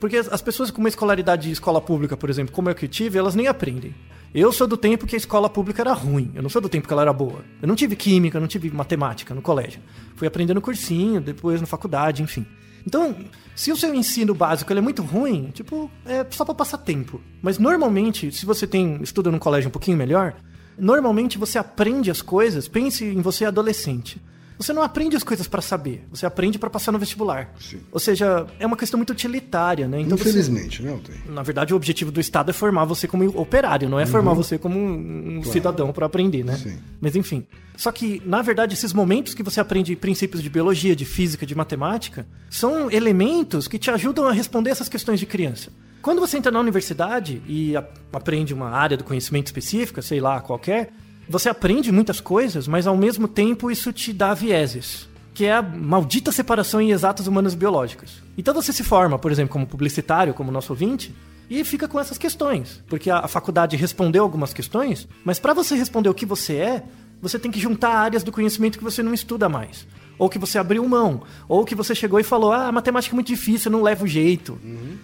porque 0.00 0.16
as 0.16 0.32
as 0.32 0.40
pessoas 0.40 0.70
com 0.70 0.78
uma 0.78 0.88
escolaridade 0.88 1.42
de 1.42 1.50
escola 1.50 1.78
pública, 1.78 2.16
por 2.16 2.30
exemplo, 2.30 2.54
como 2.54 2.70
eu 2.70 2.74
que 2.74 2.88
tive, 2.88 3.18
elas 3.18 3.34
nem 3.34 3.48
aprendem. 3.48 3.94
Eu 4.34 4.50
sou 4.50 4.66
do 4.66 4.78
tempo 4.78 5.06
que 5.06 5.14
a 5.14 5.18
escola 5.18 5.50
pública 5.50 5.82
era 5.82 5.92
ruim. 5.92 6.32
Eu 6.34 6.42
não 6.42 6.48
sou 6.48 6.62
do 6.62 6.70
tempo 6.70 6.86
que 6.86 6.92
ela 6.94 7.02
era 7.02 7.12
boa. 7.12 7.44
Eu 7.60 7.68
não 7.68 7.76
tive 7.76 7.94
química, 7.94 8.38
eu 8.38 8.40
não 8.40 8.48
tive 8.48 8.70
matemática 8.70 9.34
no 9.34 9.42
colégio. 9.42 9.82
Fui 10.16 10.26
aprendendo 10.26 10.58
cursinho, 10.62 11.20
depois 11.20 11.60
na 11.60 11.66
faculdade, 11.66 12.22
enfim. 12.22 12.46
Então, 12.86 13.14
se 13.54 13.70
o 13.70 13.76
seu 13.76 13.94
ensino 13.94 14.34
básico 14.34 14.72
é 14.72 14.80
muito 14.80 15.02
ruim, 15.02 15.50
tipo, 15.52 15.90
é 16.04 16.26
só 16.30 16.44
para 16.44 16.54
passar 16.54 16.78
tempo. 16.78 17.20
Mas 17.40 17.58
normalmente, 17.58 18.32
se 18.32 18.44
você 18.46 18.66
tem 18.66 19.00
estuda 19.02 19.30
num 19.30 19.38
colégio 19.38 19.68
um 19.68 19.72
pouquinho 19.72 19.96
melhor, 19.96 20.34
normalmente 20.78 21.38
você 21.38 21.58
aprende 21.58 22.10
as 22.10 22.22
coisas, 22.22 22.68
pense 22.68 23.04
em 23.04 23.20
você 23.20 23.44
adolescente. 23.44 24.20
Você 24.62 24.72
não 24.72 24.82
aprende 24.82 25.16
as 25.16 25.24
coisas 25.24 25.48
para 25.48 25.60
saber, 25.60 26.04
você 26.10 26.24
aprende 26.24 26.58
para 26.58 26.70
passar 26.70 26.92
no 26.92 26.98
vestibular. 26.98 27.52
Sim. 27.60 27.80
Ou 27.90 27.98
seja, 27.98 28.46
é 28.60 28.66
uma 28.66 28.76
questão 28.76 28.96
muito 28.96 29.10
utilitária, 29.10 29.88
né? 29.88 30.00
Então 30.00 30.16
você- 30.16 30.28
Infelizmente, 30.28 30.82
né, 30.82 30.92
Altair? 30.92 31.18
na 31.28 31.42
verdade, 31.42 31.72
o 31.72 31.76
objetivo 31.76 32.12
do 32.12 32.20
Estado 32.20 32.50
é 32.50 32.52
formar 32.52 32.84
você 32.84 33.08
como 33.08 33.24
operário, 33.38 33.88
não 33.88 33.98
é 33.98 34.06
formar 34.06 34.34
você 34.34 34.56
como 34.58 34.78
um, 34.78 35.38
um 35.38 35.42
cidadão 35.44 35.92
para 35.92 36.06
aprender, 36.06 36.44
né? 36.44 36.56
Sim. 36.56 36.78
Mas 37.00 37.16
enfim. 37.16 37.44
Só 37.76 37.90
que, 37.90 38.22
na 38.24 38.42
verdade, 38.42 38.74
esses 38.74 38.92
momentos 38.92 39.34
que 39.34 39.42
você 39.42 39.58
aprende 39.60 39.96
princípios 39.96 40.42
de 40.42 40.48
biologia, 40.48 40.94
de 40.94 41.04
física, 41.04 41.44
de 41.44 41.54
matemática, 41.54 42.26
são 42.48 42.90
elementos 42.90 43.66
que 43.66 43.78
te 43.78 43.90
ajudam 43.90 44.26
a 44.28 44.32
responder 44.32 44.70
essas 44.70 44.88
questões 44.88 45.18
de 45.18 45.26
criança. 45.26 45.70
Quando 46.02 46.20
você 46.20 46.36
entra 46.36 46.50
na 46.52 46.58
universidade 46.60 47.40
e 47.46 47.74
aprende 48.12 48.52
uma 48.52 48.68
área 48.70 48.96
do 48.96 49.04
conhecimento 49.04 49.46
específica, 49.46 50.02
sei 50.02 50.20
lá, 50.20 50.40
qualquer, 50.40 50.92
você 51.28 51.48
aprende 51.48 51.90
muitas 51.92 52.20
coisas, 52.20 52.66
mas 52.66 52.86
ao 52.86 52.96
mesmo 52.96 53.26
tempo 53.28 53.70
isso 53.70 53.92
te 53.92 54.12
dá 54.12 54.34
vieses 54.34 55.10
que 55.34 55.46
é 55.46 55.54
a 55.54 55.62
maldita 55.62 56.30
separação 56.30 56.80
em 56.80 56.90
exatas 56.90 57.26
humanas 57.26 57.54
e 57.54 57.56
biológicas. 57.56 58.22
Então 58.36 58.54
você 58.54 58.72
se 58.72 58.84
forma, 58.84 59.18
por 59.18 59.32
exemplo, 59.32 59.52
como 59.52 59.66
publicitário, 59.66 60.34
como 60.34 60.52
nosso 60.52 60.72
ouvinte, 60.72 61.14
e 61.48 61.64
fica 61.64 61.88
com 61.88 61.98
essas 61.98 62.18
questões, 62.18 62.82
porque 62.86 63.10
a, 63.10 63.26
faculdade 63.28 63.76
respondeu 63.76 64.22
algumas 64.22 64.54
questões, 64.54 65.08
mas 65.24 65.38
para 65.38 65.54
você 65.54 65.74
responder 65.74 66.08
o 66.08 66.14
que 66.14 66.24
você 66.24 66.56
é, 66.56 66.82
você 67.20 67.38
tem 67.38 67.50
que 67.50 67.60
juntar 67.60 67.90
áreas 67.90 68.22
do 68.22 68.32
conhecimento 68.32 68.78
que 68.78 68.84
você 68.84 69.02
não 69.02 69.14
estuda 69.14 69.48
mais. 69.48 69.86
Ou 70.18 70.28
que 70.28 70.38
você 70.38 70.58
abriu 70.58 70.86
mão, 70.86 71.22
ou 71.48 71.64
que 71.64 71.74
você 71.74 71.94
chegou 71.94 72.20
e 72.20 72.22
falou: 72.22 72.52
"Ah, 72.52 72.70
matemática 72.70 73.14
é 73.14 73.16
muito 73.16 73.28
difícil, 73.28 73.70
eu 73.70 73.76
não 73.76 73.82
levo 73.82 74.06
jeito". 74.06 74.58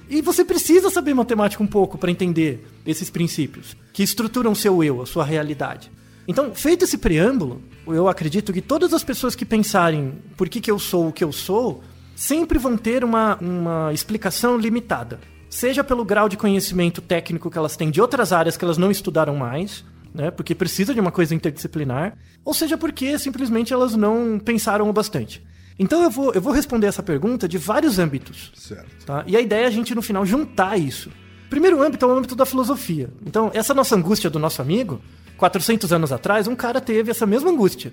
E 0.09 0.21
você 0.21 0.45
precisa 0.45 0.91
saber 0.91 1.15
matemática 1.15 1.63
um 1.63 1.67
pouco 1.67 1.97
para 1.97 2.11
entender 2.11 2.67
esses 2.87 3.11
princípios 3.11 3.77
que 3.93 4.03
estruturam 4.03 4.53
o 4.53 4.57
seu 4.57 4.85
eu, 4.85 5.03
a 5.03 5.07
sua 5.07 5.25
realidade. 5.25 5.91
Então, 6.29 6.55
feito 6.55 6.85
esse 6.85 6.99
preâmbulo, 6.99 7.63
eu 7.87 8.07
acredito 8.07 8.53
que 8.53 8.61
todas 8.61 8.93
as 8.93 9.03
pessoas 9.03 9.35
que 9.35 9.47
pensarem 9.47 10.13
por 10.37 10.47
que, 10.47 10.61
que 10.61 10.71
eu 10.71 10.79
sou 10.79 11.09
o 11.09 11.13
que 11.13 11.25
eu 11.25 11.33
sou, 11.33 11.83
sempre 12.15 12.59
vão 12.59 12.77
ter 12.77 13.03
uma, 13.03 13.37
uma 13.41 13.91
explicação 13.95 14.59
limitada. 14.59 15.19
Seja 15.49 15.83
pelo 15.83 16.05
grau 16.05 16.29
de 16.29 16.37
conhecimento 16.37 17.01
técnico 17.01 17.51
que 17.51 17.57
elas 17.57 17.77
têm 17.77 17.91
de 17.91 17.99
outras 17.99 18.31
áreas 18.31 18.59
que 18.59 18.65
elas 18.65 18.77
não 18.77 18.91
estudaram 18.91 19.35
mais, 19.35 19.83
né, 20.15 20.31
porque 20.31 20.55
precisa 20.55 20.93
de 20.93 21.01
uma 21.01 21.11
coisa 21.11 21.35
interdisciplinar, 21.35 22.15
ou 22.45 22.53
seja 22.53 22.77
porque 22.77 23.19
simplesmente 23.19 23.73
elas 23.73 23.95
não 23.95 24.39
pensaram 24.39 24.91
o 24.91 24.93
bastante. 24.93 25.43
Então 25.79 26.03
eu 26.03 26.11
vou, 26.11 26.35
eu 26.35 26.43
vou 26.43 26.53
responder 26.53 26.89
essa 26.89 27.03
pergunta 27.03 27.49
de 27.49 27.57
vários 27.57 27.99
âmbitos. 27.99 28.53
Certo. 28.55 29.07
Tá? 29.07 29.25
E 29.27 29.35
a 29.35 29.41
ideia 29.41 29.65
é 29.65 29.67
a 29.67 29.71
gente, 29.71 29.95
no 29.95 30.03
final, 30.03 30.27
juntar 30.27 30.77
isso. 30.77 31.11
Primeiro 31.49 31.83
âmbito 31.83 32.05
é 32.05 32.09
o 32.09 32.11
âmbito 32.11 32.37
da 32.37 32.45
filosofia. 32.45 33.09
Então, 33.25 33.51
essa 33.55 33.73
nossa 33.73 33.97
angústia 33.97 34.29
do 34.29 34.39
nosso 34.39 34.61
amigo, 34.61 35.01
400 35.39 35.93
anos 35.93 36.13
atrás, 36.13 36.47
um 36.47 36.57
cara 36.57 36.81
teve 36.81 37.11
essa 37.11 37.25
mesma 37.25 37.51
angústia, 37.51 37.93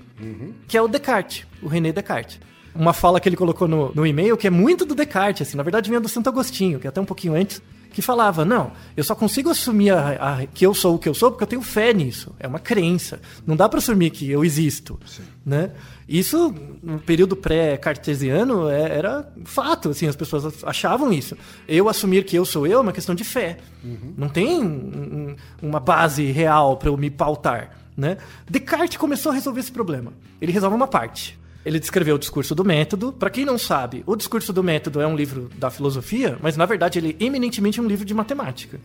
que 0.68 0.76
é 0.76 0.82
o 0.82 0.88
Descartes, 0.88 1.46
o 1.62 1.68
René 1.68 1.94
Descartes. 1.94 2.40
Uma 2.74 2.92
fala 2.92 3.22
que 3.22 3.30
ele 3.30 3.38
colocou 3.38 3.68
no, 3.68 3.94
no 3.94 4.06
e-mail 4.06 4.36
que 4.36 4.48
é 4.48 4.50
muito 4.50 4.84
do 4.86 4.96
Descartes, 4.96 5.48
assim, 5.48 5.56
na 5.56 5.64
verdade 5.64 5.90
vinha 5.90 6.02
do 6.02 6.10
Santo 6.10 6.28
Agostinho, 6.28 6.80
que 6.80 6.88
é 6.88 6.90
até 6.90 7.00
um 7.00 7.06
pouquinho 7.06 7.36
antes, 7.36 7.62
que 7.96 8.02
falava: 8.02 8.44
não, 8.44 8.74
eu 8.98 9.06
só 9.06 9.16
consigo 9.16 9.50
assumir 9.50 9.92
a, 9.92 10.10
a- 10.42 10.46
que 10.46 10.66
eu 10.66 10.74
sou 10.74 10.96
o 10.96 11.00
que 11.00 11.08
eu 11.08 11.14
sou 11.14 11.32
porque 11.32 11.44
eu 11.46 11.48
tenho 11.48 11.62
fé 11.62 11.94
nisso. 11.94 12.36
É 12.38 12.46
uma 12.46 12.60
crença. 12.60 13.22
Não 13.48 13.56
dá 13.56 13.70
para 13.70 13.80
assumir 13.80 14.10
que 14.10 14.30
eu 14.30 14.44
existo. 14.44 15.00
Né? 15.46 15.72
Isso, 16.08 16.54
no 16.84 17.00
período 17.00 17.36
pré-cartesiano, 17.38 18.70
é- 18.70 18.98
era 18.98 19.32
fato. 19.46 19.90
Assim, 19.90 20.08
as 20.08 20.16
pessoas 20.16 20.62
achavam 20.66 21.12
isso. 21.14 21.38
Eu 21.68 21.88
assumir 21.88 22.26
que 22.26 22.36
eu 22.36 22.44
sou 22.46 22.68
eu 22.68 22.80
é 22.80 22.82
uma 22.82 22.92
questão 22.92 23.16
de 23.16 23.24
fé. 23.24 23.58
Não 24.18 24.28
tem 24.28 24.62
um- 24.62 25.36
uma 25.62 25.80
base 25.80 26.26
real 26.32 26.76
para 26.78 26.90
eu 26.90 26.98
me 26.98 27.10
pautar. 27.10 27.72
Né? 27.96 28.18
Descartes 28.50 28.98
começou 28.98 29.32
a 29.32 29.36
resolver 29.36 29.62
esse 29.62 29.72
problema. 29.72 30.12
Ele 30.42 30.52
resolve 30.52 30.76
uma 30.76 30.88
parte. 30.88 31.40
Ele 31.66 31.80
descreveu 31.80 32.16
o 32.16 32.20
discurso 32.20 32.54
do 32.54 32.64
método. 32.64 33.12
Para 33.12 33.32
quem 33.32 33.44
não 33.44 33.58
sabe, 33.58 34.04
o 34.06 34.16
discurso 34.16 34.54
do 34.54 34.64
método 34.64 35.02
é 35.02 35.08
um 35.08 35.16
livro 35.16 35.50
da 35.58 35.72
filosofia, 35.72 36.38
mas 36.40 36.56
na 36.56 36.66
verdade 36.66 37.00
ele 37.00 37.18
é 37.20 37.24
eminentemente 37.24 37.82
um 37.82 37.88
livro 37.88 38.06
de 38.06 38.14
matemática. 38.14 38.80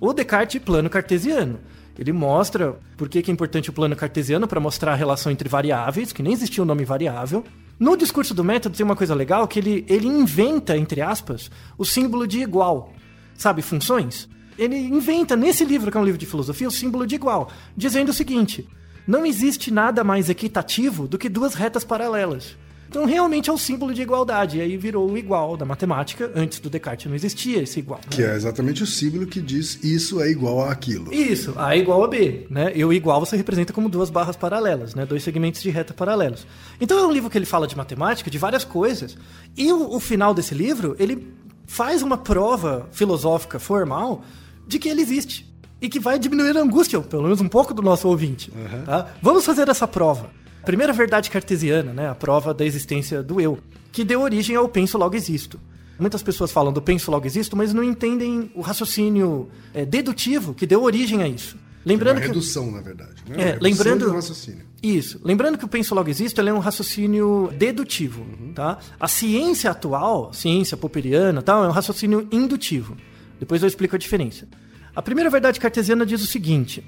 O 0.00 0.12
Descartes 0.12 0.60
plano 0.60 0.90
cartesiano. 0.90 1.60
Ele 1.96 2.12
mostra 2.12 2.76
por 2.96 3.08
que 3.08 3.18
é 3.18 3.32
importante 3.32 3.70
o 3.70 3.72
plano 3.72 3.94
cartesiano 3.94 4.48
para 4.48 4.58
mostrar 4.58 4.92
a 4.92 4.96
relação 4.96 5.30
entre 5.30 5.48
variáveis, 5.48 6.12
que 6.12 6.24
nem 6.24 6.32
existia 6.32 6.60
o 6.60 6.66
nome 6.66 6.84
variável. 6.84 7.44
No 7.78 7.96
discurso 7.96 8.34
do 8.34 8.42
método 8.42 8.76
tem 8.76 8.84
uma 8.84 8.96
coisa 8.96 9.14
legal 9.14 9.46
que 9.46 9.60
ele, 9.60 9.84
ele 9.88 10.08
inventa, 10.08 10.76
entre 10.76 11.00
aspas, 11.00 11.50
o 11.78 11.84
símbolo 11.84 12.26
de 12.26 12.40
igual. 12.40 12.92
Sabe, 13.36 13.62
funções? 13.62 14.28
Ele 14.58 14.76
inventa 14.76 15.36
nesse 15.36 15.64
livro, 15.64 15.90
que 15.90 15.96
é 15.96 16.00
um 16.00 16.04
livro 16.04 16.18
de 16.18 16.26
filosofia, 16.26 16.66
o 16.66 16.70
símbolo 16.70 17.06
de 17.06 17.14
igual, 17.14 17.48
dizendo 17.76 18.10
o 18.10 18.14
seguinte: 18.14 18.68
não 19.06 19.24
existe 19.26 19.70
nada 19.70 20.02
mais 20.04 20.28
equitativo 20.30 21.06
do 21.08 21.18
que 21.18 21.28
duas 21.28 21.54
retas 21.54 21.84
paralelas. 21.84 22.56
Então, 22.88 23.06
realmente 23.06 23.50
é 23.50 23.52
o 23.52 23.58
símbolo 23.58 23.92
de 23.92 24.02
igualdade. 24.02 24.58
E 24.58 24.60
aí 24.60 24.76
virou 24.76 25.10
o 25.10 25.18
igual 25.18 25.56
da 25.56 25.64
matemática. 25.64 26.30
Antes 26.32 26.60
do 26.60 26.70
Descartes 26.70 27.06
não 27.06 27.16
existia 27.16 27.60
esse 27.60 27.80
igual. 27.80 27.98
né? 27.98 28.06
Que 28.08 28.22
é 28.22 28.36
exatamente 28.36 28.84
o 28.84 28.86
símbolo 28.86 29.26
que 29.26 29.40
diz 29.42 29.82
isso 29.82 30.22
é 30.22 30.30
igual 30.30 30.60
a 30.60 30.70
aquilo. 30.70 31.12
Isso, 31.12 31.54
A 31.56 31.74
é 31.74 31.78
igual 31.80 32.04
a 32.04 32.08
B, 32.08 32.46
né? 32.48 32.70
E 32.72 32.84
o 32.84 32.92
igual 32.92 33.18
você 33.18 33.36
representa 33.36 33.72
como 33.72 33.88
duas 33.88 34.10
barras 34.10 34.36
paralelas, 34.36 34.94
né? 34.94 35.04
Dois 35.04 35.24
segmentos 35.24 35.60
de 35.60 35.70
reta 35.70 35.92
paralelos. 35.92 36.46
Então 36.80 36.96
é 36.96 37.04
um 37.04 37.10
livro 37.10 37.28
que 37.28 37.36
ele 37.36 37.46
fala 37.46 37.66
de 37.66 37.76
matemática, 37.76 38.30
de 38.30 38.38
várias 38.38 38.62
coisas. 38.64 39.16
E 39.56 39.72
o, 39.72 39.96
o 39.96 39.98
final 39.98 40.32
desse 40.32 40.54
livro, 40.54 40.94
ele 40.96 41.34
faz 41.66 42.00
uma 42.00 42.16
prova 42.16 42.88
filosófica 42.92 43.58
formal 43.58 44.22
de 44.68 44.78
que 44.78 44.88
ele 44.88 45.00
existe. 45.02 45.52
E 45.84 45.88
que 45.90 46.00
vai 46.00 46.18
diminuir 46.18 46.56
a 46.56 46.62
angústia, 46.62 46.98
pelo 47.02 47.24
menos 47.24 47.42
um 47.42 47.48
pouco 47.48 47.74
do 47.74 47.82
nosso 47.82 48.08
ouvinte. 48.08 48.50
tá? 48.86 49.08
Vamos 49.20 49.44
fazer 49.44 49.68
essa 49.68 49.86
prova. 49.86 50.30
Primeira 50.64 50.94
verdade 50.94 51.28
cartesiana, 51.28 51.92
né? 51.92 52.08
A 52.08 52.14
prova 52.14 52.54
da 52.54 52.64
existência 52.64 53.22
do 53.22 53.38
eu, 53.38 53.58
que 53.92 54.02
deu 54.02 54.22
origem 54.22 54.56
ao 54.56 54.66
penso 54.66 54.96
logo 54.96 55.14
existo. 55.14 55.60
Muitas 55.98 56.22
pessoas 56.22 56.50
falam 56.50 56.72
do 56.72 56.80
penso 56.80 57.10
logo 57.10 57.26
existo, 57.26 57.54
mas 57.54 57.74
não 57.74 57.84
entendem 57.84 58.50
o 58.54 58.62
raciocínio 58.62 59.50
é, 59.74 59.84
dedutivo 59.84 60.54
que 60.54 60.66
deu 60.66 60.82
origem 60.82 61.22
a 61.22 61.28
isso. 61.28 61.56
Lembrando 61.84 62.14
uma 62.16 62.20
que 62.22 62.28
redução, 62.28 62.70
na 62.70 62.80
verdade. 62.80 63.22
Né? 63.28 63.50
É, 63.50 63.52
Uma 63.52 63.58
lembrando- 63.60 64.06
do 64.06 64.12
raciocínio. 64.14 64.64
isso. 64.82 65.20
Lembrando 65.22 65.58
que 65.58 65.66
o 65.66 65.68
penso 65.68 65.94
logo 65.94 66.08
existo 66.08 66.40
ele 66.40 66.48
é 66.48 66.54
um 66.54 66.60
raciocínio 66.60 67.50
dedutivo, 67.58 68.24
tá? 68.54 68.78
A 68.98 69.06
ciência 69.06 69.70
atual, 69.70 70.32
ciência 70.32 70.78
popperiana, 70.78 71.42
tal, 71.42 71.62
é 71.62 71.68
um 71.68 71.72
raciocínio 71.72 72.26
indutivo. 72.32 72.96
Depois 73.38 73.60
eu 73.60 73.68
explico 73.68 73.94
a 73.96 73.98
diferença. 73.98 74.48
A 74.94 75.02
primeira 75.02 75.30
verdade 75.30 75.58
cartesiana 75.58 76.06
diz 76.06 76.22
o 76.22 76.26
seguinte: 76.26 76.84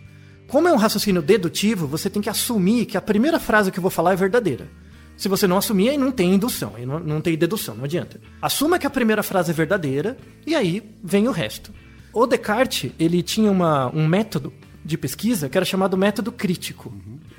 como 0.48 0.68
é 0.68 0.72
um 0.72 0.76
raciocínio 0.76 1.20
dedutivo, 1.20 1.86
você 1.86 2.08
tem 2.08 2.22
que 2.22 2.30
assumir 2.30 2.86
que 2.86 2.96
a 2.96 3.00
primeira 3.00 3.40
frase 3.40 3.72
que 3.72 3.78
eu 3.78 3.82
vou 3.82 3.90
falar 3.90 4.12
é 4.12 4.16
verdadeira. 4.16 4.68
Se 5.16 5.28
você 5.28 5.46
não 5.46 5.56
assumir, 5.56 5.88
aí 5.88 5.98
não 5.98 6.12
tem 6.12 6.34
indução, 6.34 6.74
aí 6.76 6.84
não, 6.84 7.00
não 7.00 7.20
tem 7.20 7.36
dedução, 7.36 7.74
não 7.74 7.84
adianta. 7.84 8.20
Assuma 8.40 8.78
que 8.78 8.86
a 8.86 8.90
primeira 8.90 9.22
frase 9.22 9.50
é 9.50 9.54
verdadeira 9.54 10.16
e 10.46 10.54
aí 10.54 10.82
vem 11.02 11.26
o 11.26 11.32
resto. 11.32 11.72
O 12.12 12.26
Descartes, 12.26 12.92
ele 12.98 13.22
tinha 13.22 13.50
uma, 13.50 13.88
um 13.94 14.06
método 14.06 14.52
de 14.84 14.96
pesquisa 14.96 15.48
que 15.48 15.56
era 15.56 15.64
chamado 15.64 15.96
método 15.96 16.30
crítico. 16.30 16.94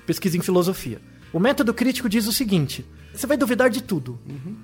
Pesquisa 0.05 0.37
em 0.37 0.41
filosofia. 0.41 0.99
O 1.33 1.39
método 1.39 1.73
crítico 1.73 2.07
diz 2.07 2.27
o 2.27 2.31
seguinte: 2.31 2.85
você 3.17 3.25
vai 3.25 3.35
duvidar 3.35 3.69
de 3.69 3.81
tudo. 3.81 4.19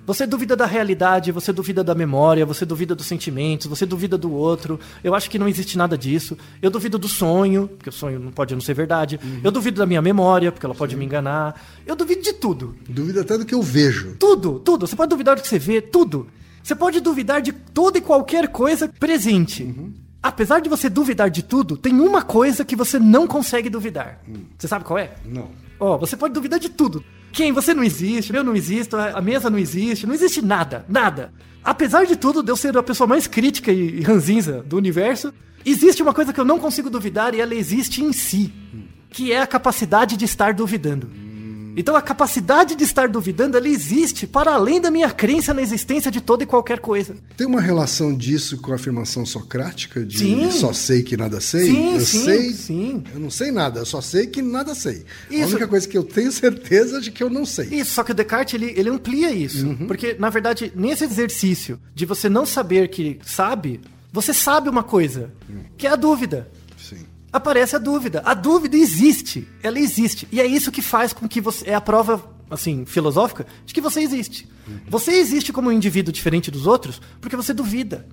Você 0.05 0.27
duvida 0.27 0.55
da 0.55 0.65
realidade, 0.65 1.32
você 1.32 1.51
duvida 1.51 1.84
da 1.84 1.96
memória, 1.96 2.46
você 2.46 2.65
duvida 2.65 2.93
dos 2.93 3.08
sentimentos, 3.08 3.65
você 3.65 3.84
duvida 3.84 4.15
do 4.15 4.32
outro. 4.32 4.79
Eu 5.03 5.15
acho 5.15 5.29
que 5.29 5.39
não 5.39 5.48
existe 5.48 5.75
nada 5.75 5.98
disso. 5.98 6.38
Eu 6.62 6.70
duvido 6.70 7.00
do 7.00 7.08
sonho, 7.08 7.67
porque 7.67 7.89
o 7.89 7.93
sonho 7.93 8.20
não 8.20 8.32
pode 8.32 8.53
não 8.53 8.62
ser 8.62 8.75
verdade. 8.75 9.20
Eu 9.43 9.51
duvido 9.51 9.79
da 9.79 9.88
minha 9.88 10.01
memória, 10.01 10.51
porque 10.51 10.65
ela 10.65 10.75
pode 10.75 10.96
me 10.96 11.03
enganar. 11.03 11.60
Eu 11.86 11.96
duvido 11.96 12.22
de 12.22 12.34
tudo. 12.34 12.75
Dúvida 12.88 13.22
até 13.22 13.38
do 13.39 13.46
que 13.46 13.55
eu 13.55 13.62
vejo. 13.62 14.15
Tudo, 14.20 14.60
tudo. 14.60 14.86
Você 14.86 14.96
pode 14.96 15.10
duvidar 15.10 15.36
do 15.36 15.41
que 15.41 15.48
você 15.48 15.58
vê, 15.58 15.82
tudo. 15.82 16.27
Você 16.62 16.75
pode 16.75 17.00
duvidar 17.00 17.41
de 17.41 17.51
toda 17.51 17.98
e 17.98 18.01
qualquer 18.01 18.50
coisa 18.50 18.88
presente. 18.88 19.74
Apesar 20.22 20.60
de 20.60 20.70
você 20.70 20.89
duvidar 20.89 21.29
de 21.29 21.41
tudo, 21.43 21.75
tem 21.75 22.00
uma 22.00 22.22
coisa 22.22 22.63
que 22.63 22.75
você 22.75 23.00
não 23.00 23.25
consegue 23.25 23.70
duvidar. 23.70 24.22
Você 24.58 24.67
sabe 24.67 24.86
qual 24.86 25.00
é? 25.00 25.15
Não. 25.25 25.62
Ó, 25.84 25.98
você 25.98 26.16
pode 26.16 26.34
duvidar 26.34 26.60
de 26.60 26.70
tudo. 26.70 27.04
Quem? 27.34 27.52
Você 27.52 27.74
não 27.74 27.84
existe, 27.84 28.34
eu 28.34 28.44
não 28.44 28.56
existo, 28.56 28.96
a 28.96 29.20
mesa 29.20 29.50
não 29.50 29.60
existe, 29.60 30.08
não 30.08 30.13
existe 30.13 30.42
nada, 30.42 30.86
nada. 30.88 31.34
Apesar 31.62 32.06
de 32.06 32.16
tudo, 32.16 32.42
de 32.42 32.50
eu 32.50 32.56
ser 32.56 32.78
a 32.78 32.82
pessoa 32.82 33.06
mais 33.06 33.28
crítica 33.28 33.70
e 33.70 34.00
e 34.00 34.02
ranzinza 34.02 34.63
do 34.63 34.78
universo, 34.78 35.34
existe 35.66 36.02
uma 36.02 36.13
coisa 36.13 36.32
que 36.32 36.40
eu 36.40 36.46
não 36.46 36.58
consigo 36.58 36.90
duvidar 36.90 37.36
e 37.36 37.42
ela 37.42 37.54
existe 37.54 38.02
em 38.02 38.13
si, 38.13 38.54
que 39.10 39.34
é 39.34 39.42
a 39.42 39.48
capacidade 39.48 40.16
de 40.16 40.24
estar 40.24 40.54
duvidando. 40.54 41.10
Então 41.75 41.96
a 41.96 42.01
capacidade 42.01 42.75
de 42.75 42.84
estar 42.84 43.08
duvidando, 43.08 43.58
ela 43.58 43.68
existe 43.68 44.27
para 44.27 44.53
além 44.53 44.80
da 44.80 44.92
minha 44.92 45.10
crença 45.10 45.53
na 45.53 45.62
existência 45.62 46.12
de 46.12 46.22
toda 46.22 46.44
e 46.44 46.48
qualquer 46.48 46.80
coisa. 46.80 47.15
Tem 47.36 47.48
uma 47.48 47.62
relação 47.62 48.15
disso 48.15 48.58
com 48.58 48.72
a 48.72 48.75
afirmação 48.75 49.25
socrática 49.25 50.06
de 50.06 50.20
Sim. 50.20 50.51
só 50.51 50.74
sei 50.74 51.03
que 51.03 51.18
nada 51.18 51.39
sei? 51.42 51.65
Sim, 51.65 51.94
eu 51.96 52.01
sim, 52.01 52.24
sei. 52.24 52.53
sim. 52.53 53.03
Eu 53.13 53.20
não 53.20 53.30
sei 53.30 53.51
nada, 53.51 53.80
eu 53.80 53.86
só 53.86 54.01
sei 54.01 54.27
que 54.27 54.42
nada 54.42 54.75
sei. 54.75 55.06
A 55.30 55.34
Isso. 55.34 55.50
única 55.50 55.68
coisa 55.68 55.88
que 55.88 55.98
eu 55.98 56.03
tenho 56.03 56.32
certeza 56.34 56.98
é 56.98 57.00
de 57.00 57.12
que 57.12 57.24
eu 57.24 57.30
não 57.30 57.46
sei. 57.46 57.68
Isso, 57.72 57.92
só 57.92 58.03
que 58.03 58.12
o 58.12 58.15
Descartes 58.15 58.53
ele, 58.53 58.74
ele 58.75 58.89
amplia 58.89 59.32
isso. 59.32 59.75
Porque, 59.88 60.15
na 60.20 60.30
verdade, 60.30 60.72
nesse 60.75 61.03
exercício 61.03 61.80
de 61.94 62.06
você 62.06 62.30
não 62.30 62.46
saber 62.46 62.89
que 62.89 63.20
sabe, 63.25 63.80
você 64.12 64.34
sabe 64.34 64.70
uma 64.70 64.84
coisa, 64.84 65.32
que 65.77 65.88
é 65.88 65.89
a 65.92 65.96
dúvida. 65.96 66.48
Aparece 67.34 67.75
a 67.75 67.80
dúvida. 67.80 68.22
A 68.24 68.34
dúvida 68.36 68.78
existe. 68.78 69.48
Ela 69.63 69.80
existe. 69.80 70.28
E 70.32 70.40
é 70.40 70.46
isso 70.46 70.72
que 70.72 70.82
faz 70.82 71.12
com 71.12 71.28
que 71.28 71.42
você. 71.42 71.68
É 71.70 71.74
a 71.74 71.82
prova, 71.82 72.24
assim, 72.50 72.86
filosófica, 72.86 73.46
de 73.66 73.74
que 73.74 73.82
você 73.82 74.02
existe. 74.02 74.48
Você 74.88 75.12
existe 75.13 75.52
como 75.52 75.70
um 75.70 75.72
indivíduo 75.72 76.13
diferente 76.13 76.50
dos 76.52 76.68
outros 76.68 77.02
porque 77.20 77.36
você 77.36 77.54
duvida. 77.54 78.06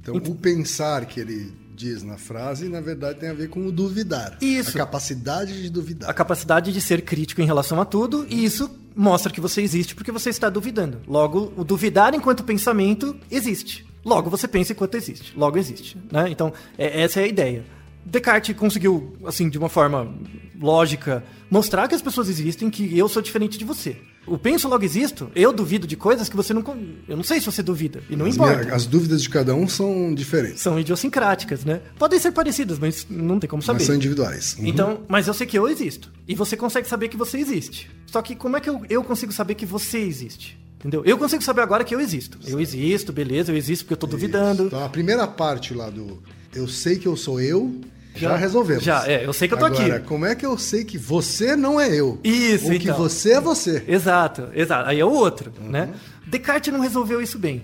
Então, 0.00 0.14
o 0.14 0.34
pensar 0.36 1.04
que 1.06 1.18
ele 1.18 1.52
diz 1.74 2.02
na 2.02 2.16
frase, 2.16 2.68
na 2.68 2.80
verdade, 2.80 3.18
tem 3.18 3.28
a 3.28 3.34
ver 3.34 3.48
com 3.50 3.66
o 3.66 3.72
duvidar. 3.72 4.38
Isso. 4.40 4.70
A 4.70 4.72
capacidade 4.72 5.60
de 5.60 5.68
duvidar. 5.68 6.08
A 6.08 6.14
capacidade 6.14 6.72
de 6.72 6.80
ser 6.80 7.02
crítico 7.02 7.42
em 7.42 7.44
relação 7.44 7.80
a 7.80 7.84
tudo, 7.84 8.24
e 8.30 8.44
isso 8.44 8.70
mostra 8.94 9.30
que 9.30 9.40
você 9.40 9.60
existe 9.60 9.94
porque 9.94 10.10
você 10.10 10.30
está 10.30 10.48
duvidando. 10.48 11.00
Logo, 11.06 11.52
o 11.56 11.64
duvidar 11.64 12.14
enquanto 12.14 12.44
pensamento 12.44 13.14
existe. 13.30 13.84
Logo, 14.04 14.30
você 14.30 14.46
pensa 14.48 14.72
enquanto 14.72 14.94
existe. 14.94 15.36
Logo, 15.36 15.58
existe. 15.58 15.98
Né? 16.10 16.30
Então, 16.30 16.52
é- 16.78 17.02
essa 17.02 17.20
é 17.20 17.24
a 17.24 17.26
ideia. 17.26 17.64
Descartes 18.08 18.54
conseguiu, 18.56 19.16
assim, 19.26 19.48
de 19.50 19.58
uma 19.58 19.68
forma 19.68 20.14
lógica, 20.60 21.24
mostrar 21.50 21.88
que 21.88 21.94
as 21.94 22.00
pessoas 22.00 22.28
existem, 22.28 22.70
que 22.70 22.96
eu 22.96 23.08
sou 23.08 23.20
diferente 23.20 23.58
de 23.58 23.64
você. 23.64 23.96
O 24.26 24.38
penso 24.38 24.68
logo 24.68 24.84
existo, 24.84 25.30
eu 25.36 25.52
duvido 25.52 25.86
de 25.86 25.96
coisas 25.96 26.28
que 26.28 26.34
você 26.36 26.52
não. 26.54 26.62
Eu 27.08 27.16
não 27.16 27.22
sei 27.22 27.38
se 27.40 27.46
você 27.46 27.62
duvida. 27.62 28.00
E 28.10 28.16
não 28.16 28.26
as, 28.26 28.34
importa. 28.34 28.58
minha- 28.62 28.74
as 28.74 28.86
dúvidas 28.86 29.22
de 29.22 29.28
cada 29.28 29.54
um 29.54 29.68
são 29.68 30.12
diferentes, 30.14 30.60
São 30.62 30.78
idiosincráticas, 30.80 31.64
né? 31.64 31.80
Podem 31.98 32.18
ser 32.18 32.32
parecidas, 32.32 32.78
mas 32.78 33.06
não 33.08 33.38
tem 33.38 33.48
como 33.48 33.62
saber. 33.62 33.78
mas 33.78 33.86
são 33.86 33.94
individuais. 33.94 34.56
Uhum. 34.58 34.66
Então, 34.66 35.00
mas 35.08 35.28
eu 35.28 35.34
sei 35.34 35.46
que 35.46 35.56
eu 35.58 35.68
existo. 35.68 36.10
E 36.26 36.34
você 36.34 36.56
consegue 36.56 36.88
saber 36.88 37.08
que 37.08 37.16
você 37.16 37.38
existe. 37.38 37.88
Só 38.06 38.20
que 38.22 38.34
como 38.34 38.56
é 38.56 38.60
que 38.60 38.68
eu, 38.70 38.82
eu 38.88 39.04
consigo 39.04 39.32
saber 39.32 39.54
que 39.54 39.66
você 39.66 39.98
existe? 39.98 40.58
Entendeu? 40.80 41.02
Eu 41.04 41.16
consigo 41.18 41.42
saber 41.42 41.62
agora 41.62 41.84
que 41.84 41.94
eu 41.94 42.00
existo. 42.00 42.38
Eu 42.46 42.60
existo, 42.60 43.12
beleza, 43.12 43.52
eu 43.52 43.56
existo 43.56 43.84
porque 43.84 43.94
eu 43.94 43.98
tô 43.98 44.06
duvidando. 44.06 44.64
Então, 44.64 44.84
a 44.84 44.88
primeira 44.88 45.26
parte 45.26 45.72
lá 45.74 45.88
do 45.90 46.20
eu 46.54 46.66
sei 46.68 46.96
que 46.96 47.06
eu 47.06 47.16
sou 47.16 47.40
eu, 47.40 47.80
já, 48.16 48.36
resolvemos. 48.36 48.82
Já, 48.84 49.06
é, 49.08 49.24
eu 49.26 49.32
sei 49.32 49.46
que 49.48 49.54
eu 49.54 49.58
tô 49.58 49.66
Agora, 49.66 49.96
aqui. 49.96 50.06
como 50.06 50.24
é 50.26 50.34
que 50.34 50.44
eu 50.46 50.56
sei 50.58 50.84
que 50.84 50.96
você 50.98 51.54
não 51.56 51.80
é 51.80 51.88
eu? 51.94 52.18
Isso, 52.24 52.66
Ou 52.66 52.70
que 52.78 52.84
então. 52.84 52.96
você 52.96 53.32
é 53.32 53.40
você? 53.40 53.84
Exato, 53.86 54.48
exato. 54.54 54.88
Aí 54.88 54.98
é 55.00 55.04
o 55.04 55.10
outro, 55.10 55.52
né? 55.60 55.90
Descartes 56.26 56.72
não 56.72 56.80
resolveu 56.80 57.20
isso 57.22 57.38
bem. 57.38 57.62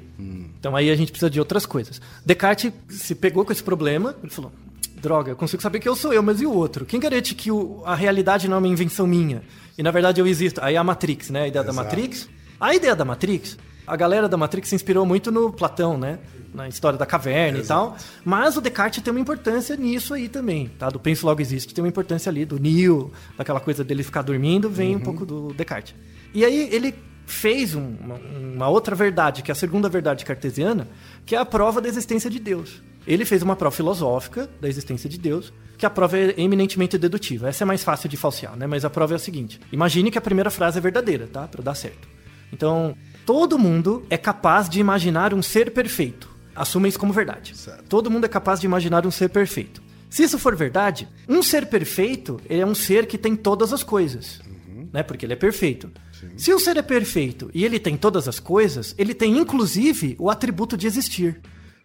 Então 0.58 0.76
aí 0.76 0.90
a 0.90 0.94
gente 0.96 1.10
precisa 1.10 1.28
de 1.30 1.40
outras 1.40 1.66
coisas. 1.66 2.00
Descartes 2.24 2.72
se 2.88 3.14
pegou 3.14 3.44
com 3.44 3.52
esse 3.52 3.62
problema, 3.62 4.14
ele 4.22 4.30
falou: 4.32 4.52
droga, 5.00 5.32
eu 5.32 5.36
consigo 5.36 5.60
saber 5.60 5.80
que 5.80 5.88
eu 5.88 5.96
sou 5.96 6.12
eu, 6.12 6.22
mas 6.22 6.40
e 6.40 6.46
o 6.46 6.52
outro? 6.52 6.84
Quem 6.86 7.00
garante 7.00 7.34
que 7.34 7.50
o- 7.50 7.82
a 7.84 7.94
realidade 7.96 8.46
não 8.48 8.56
é 8.56 8.58
uma 8.58 8.68
invenção 8.68 9.06
minha? 9.06 9.42
E 9.76 9.82
na 9.82 9.90
verdade 9.90 10.20
eu 10.20 10.26
existo. 10.26 10.60
Aí 10.62 10.76
a 10.76 10.84
Matrix, 10.84 11.30
né? 11.30 11.42
A 11.42 11.48
ideia 11.48 11.64
da 11.64 11.72
Exato. 11.72 11.86
Matrix. 11.88 12.28
A 12.60 12.74
ideia 12.74 12.94
da 12.94 13.04
Matrix, 13.04 13.58
a 13.86 13.96
galera 13.96 14.28
da 14.28 14.36
Matrix 14.36 14.68
se 14.68 14.74
inspirou 14.74 15.04
muito 15.06 15.30
no 15.30 15.52
Platão, 15.52 15.96
né? 15.98 16.18
Na 16.54 16.68
história 16.68 16.98
da 16.98 17.06
caverna 17.06 17.58
e 17.58 17.62
tal. 17.66 17.96
Mas 18.24 18.56
o 18.56 18.60
Descartes 18.60 19.02
tem 19.02 19.10
uma 19.10 19.20
importância 19.20 19.74
nisso 19.76 20.12
aí 20.14 20.28
também, 20.28 20.68
tá? 20.78 20.88
Do 20.90 21.00
penso 21.00 21.24
logo 21.26 21.40
existe, 21.40 21.72
tem 21.74 21.82
uma 21.82 21.88
importância 21.88 22.28
ali, 22.30 22.44
do 22.44 22.58
Neo, 22.58 23.10
daquela 23.38 23.58
coisa 23.60 23.82
dele 23.82 24.02
ficar 24.02 24.22
dormindo, 24.22 24.68
vem 24.68 24.94
um 24.96 25.00
pouco 25.00 25.24
do 25.26 25.52
Descartes. 25.54 25.94
E 26.34 26.44
aí 26.44 26.68
ele 26.72 26.94
fez 27.26 27.74
um- 27.74 27.94
uma, 28.00 28.14
uma 28.16 28.68
outra 28.68 28.94
verdade, 28.94 29.42
que 29.42 29.50
é 29.50 29.52
a 29.52 29.54
segunda 29.54 29.88
verdade 29.88 30.24
cartesiana, 30.24 30.88
que 31.24 31.34
é 31.34 31.38
a 31.38 31.44
prova 31.44 31.80
da 31.80 31.88
existência 31.88 32.28
de 32.28 32.38
Deus. 32.38 32.82
Ele 33.06 33.24
fez 33.24 33.42
uma 33.42 33.56
prova 33.56 33.74
filosófica 33.74 34.48
da 34.60 34.68
existência 34.68 35.08
de 35.08 35.18
Deus, 35.18 35.52
que 35.78 35.86
a 35.86 35.90
prova 35.90 36.16
é 36.18 36.34
eminentemente 36.36 36.96
dedutiva. 36.98 37.48
Essa 37.48 37.64
é 37.64 37.66
mais 37.66 37.82
fácil 37.82 38.08
de 38.08 38.16
falsear, 38.16 38.54
né? 38.56 38.66
Mas 38.66 38.84
a 38.84 38.90
prova 38.90 39.14
é 39.14 39.16
a 39.16 39.18
seguinte: 39.18 39.58
imagine 39.72 40.10
que 40.10 40.18
a 40.18 40.20
primeira 40.20 40.50
frase 40.50 40.78
é 40.78 40.80
verdadeira, 40.80 41.26
tá? 41.26 41.48
Para 41.48 41.62
dar 41.62 41.74
certo. 41.74 42.06
Então, 42.52 42.94
todo 43.24 43.58
mundo 43.58 44.04
é 44.10 44.16
capaz 44.16 44.68
de 44.68 44.80
imaginar 44.80 45.32
um 45.34 45.42
ser 45.42 45.72
perfeito. 45.72 46.28
Assuma 46.54 46.88
isso 46.88 46.98
como 46.98 47.12
verdade. 47.12 47.56
Certo. 47.56 47.84
Todo 47.88 48.10
mundo 48.10 48.24
é 48.24 48.28
capaz 48.28 48.60
de 48.60 48.66
imaginar 48.66 49.06
um 49.06 49.10
ser 49.10 49.28
perfeito. 49.30 49.82
Se 50.10 50.22
isso 50.22 50.38
for 50.38 50.54
verdade, 50.54 51.08
um 51.28 51.42
ser 51.42 51.66
perfeito 51.66 52.40
é 52.48 52.64
um 52.66 52.74
ser 52.74 53.06
que 53.06 53.16
tem 53.16 53.34
todas 53.34 53.72
as 53.72 53.82
coisas, 53.82 54.40
né? 54.92 55.02
Porque 55.02 55.24
ele 55.24 55.32
é 55.32 55.36
perfeito. 55.36 55.90
Se 56.36 56.52
o 56.52 56.58
ser 56.58 56.76
é 56.76 56.82
perfeito 56.82 57.50
e 57.54 57.64
ele 57.64 57.78
tem 57.80 57.96
todas 57.96 58.28
as 58.28 58.38
coisas, 58.38 58.94
ele 58.98 59.14
tem 59.14 59.38
inclusive 59.38 60.14
o 60.18 60.30
atributo 60.30 60.76
de 60.76 60.86
existir. 60.86 61.40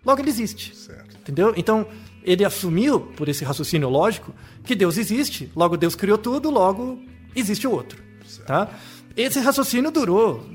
Logo 0.06 0.22
ele 0.22 0.30
existe. 0.30 0.76
Certo. 0.76 1.18
Entendeu? 1.22 1.54
Então, 1.56 1.88
ele 2.24 2.44
assumiu, 2.44 3.00
por 3.00 3.30
esse 3.30 3.44
raciocínio 3.46 3.90
lógico, 3.90 4.34
que 4.64 4.76
Deus 4.76 4.98
existe, 4.98 5.50
logo 5.56 5.78
Deus 5.78 5.96
criou 5.96 6.18
tudo, 6.18 6.50
logo 6.50 7.02
existe 7.36 7.66
o 7.66 7.72
outro. 7.72 8.02
Tá? 8.46 8.70
Esse 9.16 9.40
raciocínio 9.40 9.90
durou 9.90 10.46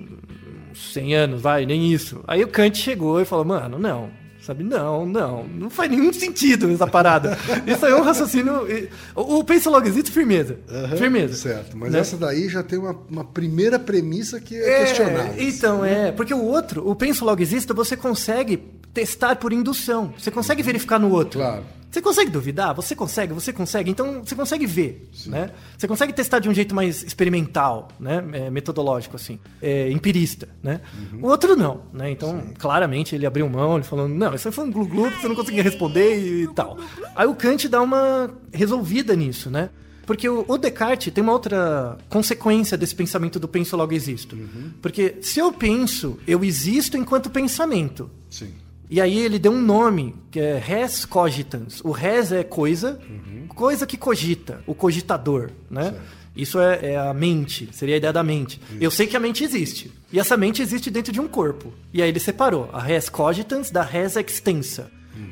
uns 0.73 0.93
100 0.93 1.15
anos, 1.15 1.41
vai, 1.43 1.65
nem 1.67 1.93
isso. 1.93 2.21
Aí 2.27 2.43
o 2.43 2.49
Kant 2.49 2.79
chegou 2.79 3.21
e 3.21 3.25
falou, 3.25 3.45
mano, 3.45 3.79
não, 3.79 4.11
sabe, 4.41 4.65
não, 4.65 5.07
não, 5.07 5.45
não 5.45 5.71
faz 5.71 5.91
nenhum 5.91 6.13
sentido 6.13 6.71
essa 6.71 6.87
parada. 6.87 7.39
Isso 7.67 7.87
aí 7.87 7.93
é 7.93 7.95
um 7.97 8.03
raciocínio... 8.03 8.67
O, 9.15 9.45
pensa 9.45 9.71
logo 9.71 9.87
existe, 9.87 10.11
firmeza. 10.11 10.59
Aham, 10.69 10.97
Firmeza. 10.97 11.35
Certo, 11.35 11.77
mas 11.77 11.93
Né? 11.93 12.01
essa 12.01 12.17
daí 12.17 12.49
já 12.49 12.63
tem 12.63 12.79
uma, 12.79 12.97
uma 13.09 13.25
primeira 13.25 13.79
premissa 13.79 14.41
que 14.41 14.57
é, 14.57 14.83
É, 14.83 14.85
questionável. 14.85 15.35
Então, 15.39 15.85
é. 15.85 16.11
Porque 16.11 16.35
o 16.35 16.43
outro, 16.43 16.89
o 16.89 16.97
penso 16.97 17.25
logo 17.25 17.41
existe, 17.41 17.73
você 17.73 17.97
consegue 17.97 18.57
testar 18.93 19.37
por 19.37 19.53
indução. 19.53 20.13
Você 20.19 20.31
consegue 20.31 20.63
verificar 20.63 20.99
no 20.99 21.11
outro. 21.11 21.39
Claro. 21.39 21.63
Você 21.93 22.01
consegue 22.01 22.31
duvidar? 22.31 22.75
Você 22.75 22.97
consegue, 22.97 23.35
você 23.35 23.53
consegue. 23.53 23.91
Então, 23.91 24.25
você 24.25 24.35
consegue 24.35 24.65
ver, 24.65 25.11
né? 25.27 25.51
Você 25.77 25.87
consegue 25.87 26.11
testar 26.15 26.39
de 26.39 26.49
um 26.49 26.55
jeito 26.55 26.75
mais 26.75 27.03
experimental, 27.03 27.89
né? 28.01 28.25
É, 28.33 28.51
metodológico, 28.51 29.17
assim. 29.17 29.39
É, 29.61 29.91
empirista, 29.91 30.49
né? 30.63 30.81
O 31.21 31.29
outro 31.29 31.55
não, 31.55 31.83
né? 31.93 32.11
Então, 32.11 32.43
claramente, 32.59 33.15
ele 33.15 33.27
abriu 33.27 33.47
mão, 33.47 33.75
ele 33.75 33.85
falou, 33.85 34.09
não, 34.09 34.35
isso 34.35 34.51
foi 34.51 34.65
um 34.65 34.71
glu-glu 34.71 35.11
que 35.11 35.21
você 35.21 35.29
não 35.29 35.35
conseguia 35.35 35.63
responder 35.63 36.17
e 36.17 36.49
tal. 36.55 36.79
Aí 37.15 37.27
o 37.27 37.35
Kant 37.35 37.69
dá 37.69 37.83
uma 37.83 38.31
resolvida 38.51 39.15
nisso, 39.15 39.51
né? 39.51 39.69
Porque 40.07 40.27
o, 40.27 40.47
o 40.49 40.57
Descartes 40.57 41.13
tem 41.13 41.23
uma 41.23 41.33
outra 41.33 41.99
consequência 42.09 42.77
desse 42.77 42.95
pensamento 42.95 43.39
do 43.39 43.47
penso 43.47 43.77
logo 43.77 43.93
existo. 43.93 44.37
Porque 44.81 45.17
se 45.21 45.41
eu 45.41 45.53
penso, 45.53 46.19
eu 46.27 46.43
existo 46.43 46.97
enquanto 46.97 47.29
pensamento. 47.29 48.11
Sim. 48.31 48.62
E 48.93 49.01
aí 49.01 49.19
ele 49.19 49.39
deu 49.39 49.53
um 49.53 49.63
nome, 49.63 50.15
que 50.31 50.39
é 50.39 50.59
res 50.59 51.07
cogitans. 51.07 51.81
O 51.83 51.91
res 51.93 52.31
é 52.31 52.45
coisa, 52.45 53.01
coisa 53.49 53.87
que 53.87 53.97
cogita, 53.97 54.63
o 54.67 54.75
cogitador, 54.75 55.51
né? 55.71 55.95
Isso 56.37 56.59
é, 56.61 56.93
é 56.93 56.97
a 56.99 57.13
mente, 57.15 57.69
seria 57.73 57.95
a 57.95 57.99
ideia 57.99 58.13
da 58.13 58.23
mente. 58.23 58.61
Eu 58.81 58.91
sei 58.91 59.07
que 59.07 59.17
a 59.17 59.21
mente 59.21 59.45
existe. 59.45 59.91
E 60.13 60.19
essa 60.21 60.37
mente 60.37 60.61
existe 60.61 60.91
dentro 60.91 61.11
de 61.13 61.21
um 61.21 61.27
corpo. 61.29 61.73
E 61.93 62.03
aí 62.03 62.09
ele 62.11 62.21
separou 62.21 62.69
a 62.73 62.81
res 62.83 63.09
cogitans 63.09 63.71
da 63.71 63.83
res 63.83 64.17
extensa, 64.17 64.91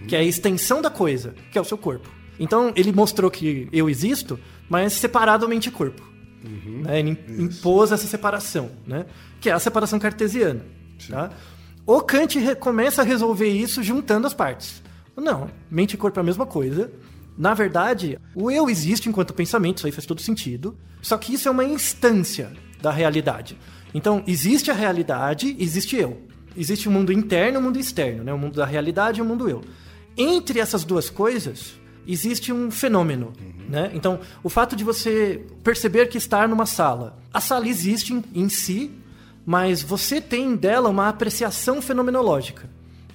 que 0.09 0.17
é 0.17 0.21
a 0.21 0.25
extensão 0.25 0.81
da 0.81 0.90
coisa, 0.90 1.35
que 1.52 1.59
é 1.59 1.61
o 1.61 1.64
seu 1.64 1.76
corpo. 1.79 2.09
Então 2.38 2.73
ele 2.75 2.93
mostrou 2.93 3.31
que 3.31 3.69
eu 3.73 3.90
existo, 3.90 4.38
mas 4.71 4.95
separado 4.95 5.47
mente 5.47 5.67
e 5.69 5.71
corpo. 5.71 6.02
Né? 6.83 6.99
Ele 7.00 7.11
im- 7.11 7.45
impôs 7.45 7.93
essa 7.93 8.07
separação, 8.07 8.71
né? 8.87 9.05
que 9.40 9.50
é 9.50 9.52
a 9.52 9.59
separação 9.59 9.99
cartesiana. 9.99 10.62
Tá? 11.11 11.31
O 11.92 12.00
Kant 12.00 12.38
começa 12.61 13.02
a 13.02 13.04
resolver 13.04 13.49
isso 13.49 13.82
juntando 13.82 14.25
as 14.25 14.32
partes. 14.32 14.80
Não, 15.16 15.50
mente 15.68 15.94
e 15.94 15.97
corpo 15.97 16.20
é 16.20 16.23
a 16.23 16.25
mesma 16.25 16.47
coisa. 16.47 16.88
Na 17.37 17.52
verdade, 17.52 18.16
o 18.32 18.49
eu 18.49 18.70
existe 18.70 19.09
enquanto 19.09 19.35
pensamento, 19.35 19.78
isso 19.78 19.87
aí 19.87 19.92
faz 19.92 20.06
todo 20.06 20.20
sentido. 20.20 20.78
Só 21.02 21.18
que 21.18 21.35
isso 21.35 21.49
é 21.49 21.50
uma 21.50 21.64
instância 21.64 22.52
da 22.80 22.92
realidade. 22.92 23.59
Então, 23.92 24.23
existe 24.25 24.70
a 24.70 24.75
realidade, 24.75 25.56
existe 25.59 25.97
eu. 25.97 26.23
Existe 26.56 26.87
o 26.87 26.92
mundo 26.92 27.12
interno 27.12 27.59
e 27.59 27.61
o 27.61 27.62
mundo 27.64 27.80
externo, 27.80 28.23
né? 28.23 28.32
o 28.32 28.38
mundo 28.38 28.54
da 28.54 28.64
realidade 28.64 29.18
e 29.18 29.22
o 29.22 29.26
mundo 29.26 29.48
eu. 29.48 29.61
Entre 30.16 30.61
essas 30.61 30.85
duas 30.85 31.11
coisas, 31.11 31.72
existe 32.07 32.53
um 32.53 32.70
fenômeno. 32.70 33.33
Né? 33.68 33.90
Então, 33.94 34.20
o 34.44 34.48
fato 34.48 34.76
de 34.76 34.85
você 34.85 35.44
perceber 35.64 36.07
que 36.07 36.18
está 36.18 36.46
numa 36.46 36.66
sala. 36.66 37.18
A 37.35 37.40
sala 37.40 37.66
existe 37.66 38.14
em, 38.14 38.22
em 38.33 38.48
si, 38.48 38.92
mas 39.44 39.83
você 39.83 40.20
tem 40.20 40.55
dela 40.55 40.88
uma 40.88 41.09
apreciação 41.09 41.81
fenomenológica, 41.81 42.68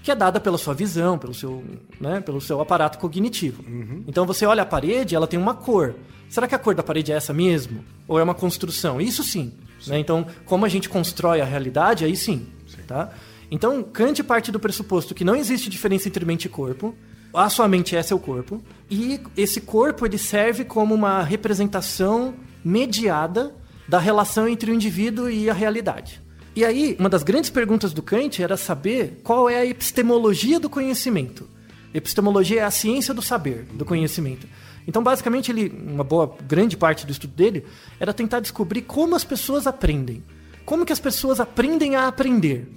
que 0.03 0.11
é 0.11 0.15
dada 0.15 0.39
pela 0.39 0.57
sua 0.57 0.73
visão, 0.73 1.17
pelo 1.17 1.33
seu, 1.33 1.63
né, 1.99 2.21
pelo 2.21 2.41
seu 2.41 2.61
aparato 2.61 2.97
cognitivo. 2.97 3.63
Então 4.07 4.25
você 4.25 4.45
olha 4.45 4.63
a 4.63 4.65
parede, 4.65 5.15
ela 5.15 5.27
tem 5.27 5.39
uma 5.39 5.53
cor. 5.53 5.95
Será 6.29 6.47
que 6.47 6.55
a 6.55 6.59
cor 6.59 6.75
da 6.75 6.83
parede 6.83 7.11
é 7.11 7.15
essa 7.15 7.33
mesmo? 7.33 7.83
Ou 8.07 8.19
é 8.19 8.23
uma 8.23 8.33
construção? 8.33 8.99
Isso 8.99 9.23
sim. 9.23 9.53
né? 9.88 9.99
Então, 9.99 10.25
como 10.45 10.65
a 10.65 10.69
gente 10.69 10.89
constrói 10.89 11.41
a 11.41 11.45
realidade, 11.45 12.03
aí 12.03 12.15
sim. 12.15 12.47
Tá? 12.88 13.11
Então, 13.49 13.81
Kant 13.81 14.21
parte 14.23 14.51
do 14.51 14.59
pressuposto 14.59 15.15
que 15.15 15.23
não 15.23 15.35
existe 15.35 15.69
diferença 15.69 16.07
entre 16.07 16.25
mente 16.25 16.45
e 16.45 16.49
corpo. 16.49 16.95
A 17.33 17.49
sua 17.49 17.67
mente 17.67 17.95
é 17.95 18.03
seu 18.03 18.19
corpo. 18.19 18.61
E 18.89 19.19
esse 19.35 19.61
corpo 19.61 20.05
ele 20.05 20.17
serve 20.17 20.65
como 20.65 20.93
uma 20.93 21.21
representação 21.23 22.33
mediada 22.63 23.53
da 23.88 24.00
relação 24.00 24.48
entre 24.48 24.71
o 24.71 24.74
indivíduo 24.74 25.30
e 25.30 25.50
a 25.50 25.54
realidade. 25.54 26.21
E 26.56 26.63
aí, 26.63 26.95
uma 26.98 27.10
das 27.10 27.24
grandes 27.24 27.50
perguntas 27.50 27.91
do 27.91 28.02
Kant 28.02 28.41
era 28.41 28.56
saber 28.56 29.19
qual 29.24 29.50
é 29.50 29.58
a 29.58 29.65
epistemologia 29.65 30.60
do 30.60 30.69
conhecimento. 30.69 31.48
Epistemologia 31.93 32.62
é 32.62 32.63
a 32.63 32.71
ciência 32.71 33.13
do 33.13 33.21
saber, 33.21 33.65
do 33.74 33.84
conhecimento. 33.84 34.48
Então, 34.88 35.04
basicamente, 35.04 35.52
ele, 35.52 35.69
uma 35.88 36.04
boa 36.04 36.36
grande 36.48 36.78
parte 36.78 37.06
do 37.06 37.12
estudo 37.12 37.34
dele 37.34 37.65
era 38.00 38.13
tentar 38.13 38.39
descobrir 38.39 38.84
como 38.84 39.15
as 39.15 39.24
pessoas 39.24 39.67
aprendem. 39.67 40.24
Como 40.65 40.86
que 40.86 40.93
as 40.93 41.00
pessoas 41.00 41.39
aprendem 41.39 41.95
a 41.95 42.08
aprender, 42.08 42.67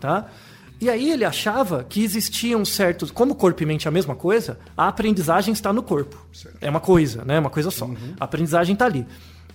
tá? 0.00 0.30
E 0.80 0.88
aí 0.88 1.10
ele 1.10 1.24
achava 1.24 1.82
que 1.82 2.04
existiam 2.04 2.64
certos, 2.64 3.10
como 3.10 3.34
corpo 3.34 3.62
e 3.62 3.66
mente 3.66 3.86
é 3.86 3.88
a 3.88 3.92
mesma 3.92 4.14
coisa, 4.14 4.58
a 4.76 4.86
aprendizagem 4.86 5.52
está 5.52 5.72
no 5.72 5.82
corpo. 5.82 6.24
É 6.60 6.70
uma 6.70 6.78
coisa, 6.78 7.24
né? 7.24 7.38
Uma 7.38 7.50
coisa 7.50 7.70
só. 7.70 7.90
A 8.18 8.24
aprendizagem 8.24 8.74
está 8.74 8.86
ali. 8.86 9.04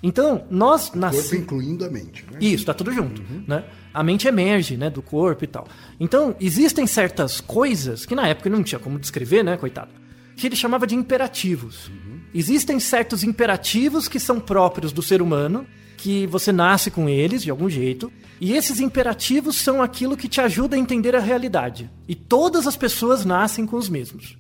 Então, 0.05 0.43
nós 0.51 0.89
Corpo 0.89 0.99
nascemos 0.99 1.33
incluindo 1.33 1.85
a 1.85 1.89
mente, 1.89 2.25
né? 2.29 2.37
isso, 2.41 2.65
tá 2.65 2.73
tudo 2.73 2.91
junto, 2.91 3.23
né? 3.47 3.63
A 3.93 4.03
mente 4.03 4.27
emerge, 4.27 4.75
né, 4.75 4.89
do 4.89 5.01
corpo 5.01 5.45
e 5.45 5.47
tal. 5.47 5.65
Então, 5.97 6.35
existem 6.41 6.85
certas 6.85 7.39
coisas 7.39 8.05
que 8.05 8.13
na 8.13 8.27
época 8.27 8.49
não 8.49 8.61
tinha 8.61 8.79
como 8.79 8.99
descrever, 8.99 9.43
né, 9.43 9.55
coitado, 9.55 9.91
que 10.35 10.45
ele 10.45 10.57
chamava 10.57 10.85
de 10.85 10.93
imperativos. 10.93 11.89
Existem 12.33 12.81
certos 12.81 13.23
imperativos 13.23 14.09
que 14.09 14.19
são 14.19 14.41
próprios 14.41 14.91
do 14.91 15.01
ser 15.01 15.21
humano, 15.21 15.65
que 15.95 16.27
você 16.27 16.51
nasce 16.51 16.91
com 16.91 17.07
eles 17.07 17.41
de 17.41 17.49
algum 17.49 17.69
jeito, 17.69 18.11
e 18.41 18.51
esses 18.53 18.81
imperativos 18.81 19.55
são 19.55 19.81
aquilo 19.81 20.17
que 20.17 20.27
te 20.27 20.41
ajuda 20.41 20.75
a 20.75 20.79
entender 20.79 21.15
a 21.15 21.19
realidade. 21.19 21.89
E 22.09 22.13
todas 22.13 22.67
as 22.67 22.75
pessoas 22.75 23.23
nascem 23.23 23.65
com 23.65 23.77
os 23.77 23.87
mesmos 23.87 24.37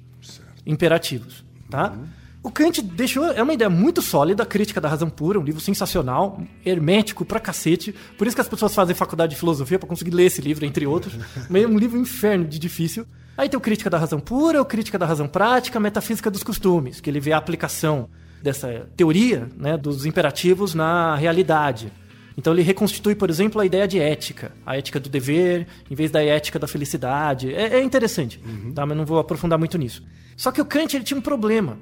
imperativos, 0.65 1.45
tá? 1.69 1.95
O 2.43 2.51
Kant 2.51 2.81
deixou, 2.81 3.31
é 3.31 3.41
uma 3.41 3.53
ideia 3.53 3.69
muito 3.69 4.01
sólida, 4.01 4.43
a 4.43 4.45
Crítica 4.45 4.81
da 4.81 4.89
Razão 4.89 5.09
Pura, 5.09 5.39
um 5.39 5.43
livro 5.43 5.61
sensacional, 5.61 6.41
hermético 6.65 7.23
pra 7.23 7.39
cacete. 7.39 7.95
Por 8.17 8.27
isso 8.27 8.35
que 8.35 8.41
as 8.41 8.49
pessoas 8.49 8.75
fazem 8.75 8.93
faculdade 8.93 9.33
de 9.33 9.39
filosofia 9.39 9.79
pra 9.79 9.87
conseguir 9.87 10.11
ler 10.11 10.25
esse 10.25 10.41
livro, 10.41 10.65
entre 10.65 10.85
outros. 10.85 11.13
Mas 11.49 11.63
é 11.63 11.67
um 11.67 11.77
livro 11.77 11.97
inferno 11.97 12.43
de 12.43 12.59
difícil. 12.59 13.07
Aí 13.37 13.47
tem 13.47 13.57
o 13.57 13.61
Crítica 13.61 13.89
da 13.89 13.97
Razão 13.97 14.19
Pura, 14.19 14.61
o 14.61 14.65
Crítica 14.65 14.99
da 14.99 15.05
Razão 15.05 15.25
Prática, 15.25 15.79
a 15.79 15.81
Metafísica 15.81 16.29
dos 16.29 16.43
Costumes, 16.43 16.99
que 16.99 17.09
ele 17.09 17.21
vê 17.21 17.31
a 17.31 17.37
aplicação 17.37 18.09
dessa 18.43 18.89
teoria, 18.97 19.49
né, 19.55 19.77
dos 19.77 20.05
imperativos 20.05 20.75
na 20.75 21.15
realidade. 21.15 21.93
Então 22.37 22.53
ele 22.53 22.61
reconstitui, 22.61 23.15
por 23.15 23.29
exemplo, 23.29 23.61
a 23.61 23.65
ideia 23.65 23.87
de 23.87 23.99
ética, 23.99 24.51
a 24.65 24.77
ética 24.77 24.99
do 24.99 25.09
dever, 25.09 25.67
em 25.89 25.95
vez 25.95 26.09
da 26.11 26.23
ética 26.23 26.57
da 26.57 26.67
felicidade. 26.67 27.53
É, 27.53 27.75
é 27.75 27.83
interessante, 27.83 28.39
tá? 28.73 28.85
mas 28.85 28.97
não 28.97 29.05
vou 29.05 29.19
aprofundar 29.19 29.59
muito 29.59 29.77
nisso. 29.77 30.03
Só 30.35 30.51
que 30.51 30.61
o 30.61 30.65
Kant 30.65 30.95
ele 30.95 31.03
tinha 31.03 31.17
um 31.17 31.21
problema, 31.21 31.77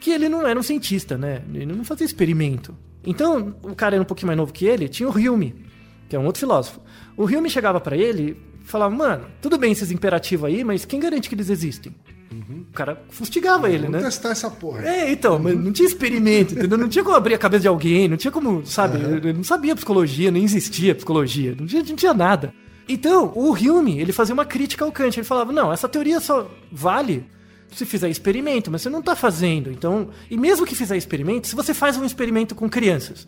que 0.00 0.10
ele 0.10 0.28
não 0.28 0.46
era 0.46 0.58
um 0.58 0.62
cientista, 0.62 1.16
né? 1.16 1.42
Ele 1.52 1.66
não 1.66 1.84
fazia 1.84 2.04
experimento. 2.04 2.76
Então, 3.04 3.54
o 3.62 3.74
cara 3.74 3.96
era 3.96 4.02
um 4.02 4.06
pouquinho 4.06 4.26
mais 4.26 4.36
novo 4.36 4.52
que 4.52 4.66
ele, 4.66 4.88
tinha 4.88 5.08
o 5.08 5.12
Hume, 5.12 5.64
que 6.08 6.14
é 6.14 6.18
um 6.18 6.26
outro 6.26 6.40
filósofo. 6.40 6.80
O 7.16 7.24
Hume 7.24 7.48
chegava 7.48 7.80
pra 7.80 7.96
ele 7.96 8.36
e 8.60 8.64
falava, 8.64 8.94
mano, 8.94 9.26
tudo 9.40 9.56
bem 9.56 9.72
esses 9.72 9.90
imperativos 9.90 10.46
aí, 10.46 10.62
mas 10.62 10.84
quem 10.84 11.00
garante 11.00 11.28
que 11.28 11.34
eles 11.34 11.48
existem? 11.48 11.94
O 12.32 12.72
cara 12.72 13.02
fustigava 13.10 13.68
ele, 13.68 13.86
Vamos 13.86 14.00
né? 14.00 14.04
testar 14.04 14.30
essa 14.30 14.48
porra. 14.48 14.86
É, 14.86 15.10
então, 15.10 15.38
mas 15.38 15.56
não 15.56 15.72
tinha 15.72 15.88
experimento, 15.88 16.54
entendeu? 16.54 16.78
Não 16.78 16.88
tinha 16.88 17.02
como 17.02 17.16
abrir 17.16 17.34
a 17.34 17.38
cabeça 17.38 17.62
de 17.62 17.68
alguém, 17.68 18.06
não 18.06 18.16
tinha 18.16 18.30
como, 18.30 18.64
sabe? 18.64 19.00
Eu 19.26 19.34
não 19.34 19.42
sabia 19.42 19.74
psicologia, 19.74 20.30
nem 20.30 20.44
existia 20.44 20.94
psicologia, 20.94 21.56
não 21.58 21.66
tinha, 21.66 21.82
não 21.82 21.96
tinha 21.96 22.14
nada. 22.14 22.54
Então, 22.88 23.32
o 23.34 23.52
Hume, 23.52 24.00
ele 24.00 24.12
fazia 24.12 24.32
uma 24.32 24.44
crítica 24.44 24.84
ao 24.84 24.92
Kant, 24.92 25.18
ele 25.18 25.26
falava, 25.26 25.52
não, 25.52 25.72
essa 25.72 25.88
teoria 25.88 26.20
só 26.20 26.48
vale 26.70 27.24
se 27.72 27.86
fizer 27.86 28.08
experimento, 28.08 28.70
mas 28.70 28.82
você 28.82 28.90
não 28.90 29.02
tá 29.02 29.14
fazendo. 29.14 29.70
Então, 29.70 30.08
e 30.30 30.36
mesmo 30.36 30.66
que 30.66 30.74
fizer 30.74 30.96
experimento, 30.96 31.48
se 31.48 31.54
você 31.54 31.72
faz 31.72 31.96
um 31.96 32.04
experimento 32.04 32.54
com 32.54 32.68
crianças 32.68 33.26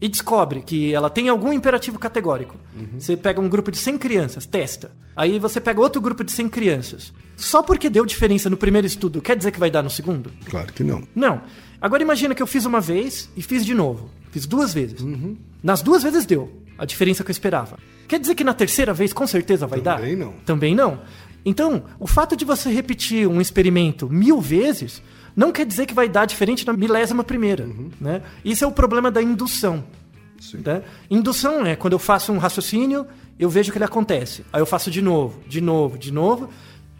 e 0.00 0.08
descobre 0.08 0.62
que 0.62 0.92
ela 0.92 1.08
tem 1.08 1.28
algum 1.28 1.52
imperativo 1.52 1.98
categórico, 1.98 2.56
você 2.98 3.16
pega 3.16 3.40
um 3.40 3.48
grupo 3.48 3.70
de 3.70 3.78
100 3.78 3.98
crianças, 3.98 4.46
testa. 4.46 4.90
Aí 5.14 5.38
você 5.38 5.60
pega 5.60 5.80
outro 5.80 6.00
grupo 6.00 6.24
de 6.24 6.32
100 6.32 6.48
crianças. 6.48 7.12
Só 7.42 7.60
porque 7.60 7.90
deu 7.90 8.06
diferença 8.06 8.48
no 8.48 8.56
primeiro 8.56 8.86
estudo, 8.86 9.20
quer 9.20 9.36
dizer 9.36 9.50
que 9.50 9.58
vai 9.58 9.68
dar 9.68 9.82
no 9.82 9.90
segundo? 9.90 10.30
Claro 10.48 10.72
que 10.72 10.84
não. 10.84 11.02
Não. 11.12 11.42
Agora 11.80 12.00
imagina 12.00 12.36
que 12.36 12.42
eu 12.42 12.46
fiz 12.46 12.64
uma 12.64 12.80
vez 12.80 13.28
e 13.36 13.42
fiz 13.42 13.66
de 13.66 13.74
novo. 13.74 14.08
Fiz 14.30 14.46
duas 14.46 14.72
vezes. 14.72 15.04
Nas 15.60 15.82
duas 15.82 16.04
vezes 16.04 16.24
deu 16.24 16.62
a 16.78 16.84
diferença 16.84 17.24
que 17.24 17.30
eu 17.30 17.32
esperava. 17.32 17.78
Quer 18.06 18.20
dizer 18.20 18.36
que 18.36 18.44
na 18.44 18.54
terceira 18.54 18.94
vez 18.94 19.12
com 19.12 19.26
certeza 19.26 19.66
vai 19.66 19.80
dar? 19.80 19.96
Também 19.96 20.16
não. 20.16 20.32
Também 20.44 20.74
não. 20.74 21.00
Então, 21.44 21.82
o 21.98 22.06
fato 22.06 22.36
de 22.36 22.44
você 22.44 22.70
repetir 22.70 23.26
um 23.26 23.40
experimento 23.40 24.08
mil 24.08 24.40
vezes 24.40 25.02
não 25.34 25.50
quer 25.50 25.66
dizer 25.66 25.86
que 25.86 25.94
vai 25.94 26.08
dar 26.08 26.26
diferente 26.26 26.64
na 26.64 26.72
milésima 26.72 27.24
primeira. 27.24 27.68
Né? 28.00 28.22
Isso 28.44 28.64
é 28.64 28.68
o 28.68 28.72
problema 28.72 29.10
da 29.10 29.20
indução. 29.20 29.82
Sim. 30.40 30.62
Né? 30.64 30.82
Indução 31.10 31.66
é 31.66 31.74
quando 31.74 31.94
eu 31.94 31.98
faço 31.98 32.32
um 32.32 32.38
raciocínio, 32.38 33.04
eu 33.36 33.50
vejo 33.50 33.72
que 33.72 33.78
ele 33.78 33.84
acontece. 33.84 34.44
Aí 34.52 34.60
eu 34.60 34.66
faço 34.66 34.90
de 34.92 35.02
novo, 35.02 35.40
de 35.48 35.60
novo, 35.60 35.98
de 35.98 36.12
novo. 36.12 36.48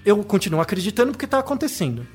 Eu 0.05 0.23
continuo 0.25 0.61
acreditando 0.61 1.13
porque 1.13 1.25
está 1.27 1.39
acontecendo. 1.39 2.07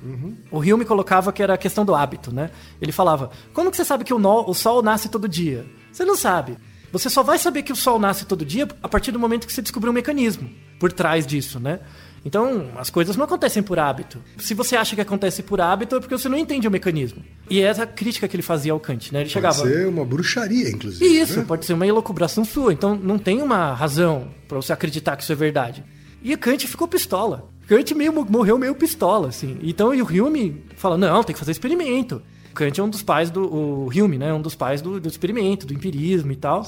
O 0.52 0.60
Rio 0.60 0.78
me 0.78 0.84
colocava 0.86 1.32
que 1.32 1.41
era 1.41 1.54
a 1.54 1.58
questão 1.58 1.86
do 1.86 1.95
hábito, 1.95 2.34
né? 2.34 2.50
Ele 2.82 2.91
falava: 2.91 3.30
como 3.54 3.71
que 3.71 3.78
você 3.78 3.86
sabe 3.86 4.04
que 4.04 4.13
o, 4.13 4.19
nó- 4.19 4.43
o 4.45 4.54
sol 4.54 4.82
nasce 4.82 5.08
todo 5.10 5.28
dia? 5.28 5.65
Você 5.91 6.04
não 6.04 6.15
sabe. 6.17 6.58
Você 6.91 7.10
só 7.10 7.21
vai 7.23 7.38
saber 7.38 7.63
que 7.63 7.71
o 7.71 7.76
sol 7.76 8.00
nasce 8.00 8.26
todo 8.26 8.45
dia 8.45 8.67
a 8.82 8.88
partir 8.89 9.12
do 9.12 9.19
momento 9.19 9.45
que 9.45 9.54
você 9.54 9.62
descobrir 9.62 9.89
um 9.89 9.93
mecanismo 9.93 10.50
por 10.80 10.91
trás 10.91 11.26
disso, 11.28 11.60
né? 11.60 11.80
Então, 12.26 12.71
as 12.78 12.89
coisas 12.89 13.15
não 13.15 13.23
acontecem 13.26 13.62
por 13.63 13.80
hábito. 13.80 14.21
Se 14.38 14.54
você 14.54 14.76
acha 14.76 14.95
que 14.95 15.02
acontece 15.02 15.41
por 15.43 15.62
hábito, 15.62 15.95
é 15.95 16.00
porque 16.00 16.17
você 16.17 16.28
não 16.28 16.38
entende 16.38 16.67
o 16.67 16.71
mecanismo. 16.71 17.23
E 17.50 17.62
essa 17.62 17.82
é 17.82 17.84
a 17.84 17.88
crítica 17.88 18.28
que 18.28 18.36
ele 18.36 18.43
fazia 18.43 18.73
ao 18.73 18.80
Kant, 18.80 19.13
né? 19.13 19.19
Ele 19.19 19.26
Pode 19.30 19.34
chegava. 19.34 19.56
ser 19.65 19.88
uma 19.88 20.04
bruxaria, 20.04 20.69
inclusive. 20.69 21.06
Isso, 21.06 21.39
né? 21.39 21.45
pode 21.47 21.65
ser 21.65 21.73
uma 21.73 21.88
elocubração 21.88 22.43
sua. 22.43 22.73
Então 22.73 22.95
não 22.95 23.17
tem 23.17 23.41
uma 23.41 23.73
razão 23.73 24.28
pra 24.47 24.58
você 24.58 24.73
acreditar 24.73 25.15
que 25.15 25.23
isso 25.23 25.32
é 25.32 25.36
verdade. 25.36 25.86
E 26.21 26.36
Kant 26.36 26.67
ficou 26.67 26.88
pistola. 26.88 27.50
Kant 27.67 27.93
meio, 27.93 28.13
morreu 28.30 28.58
meio 28.58 28.73
pistola, 28.75 29.27
assim. 29.27 29.58
Então 29.62 29.93
e 29.93 30.01
o 30.01 30.06
Hume 30.06 30.63
fala: 30.75 30.97
não, 30.97 31.23
tem 31.23 31.34
que 31.34 31.39
fazer 31.39 31.51
experimento. 31.51 32.21
Kant 32.53 32.80
é 32.80 32.84
um 32.84 32.89
dos 32.89 33.03
pais 33.03 33.30
do. 33.30 33.43
O 33.43 33.89
Hume, 33.89 34.17
né? 34.17 34.30
É 34.30 34.34
um 34.34 34.41
dos 34.41 34.56
pais 34.56 34.82
do, 34.82 34.99
do 34.99 35.08
experimento, 35.08 35.65
do 35.67 35.73
empirismo 35.73 36.32
e 36.32 36.36
tal. 36.36 36.65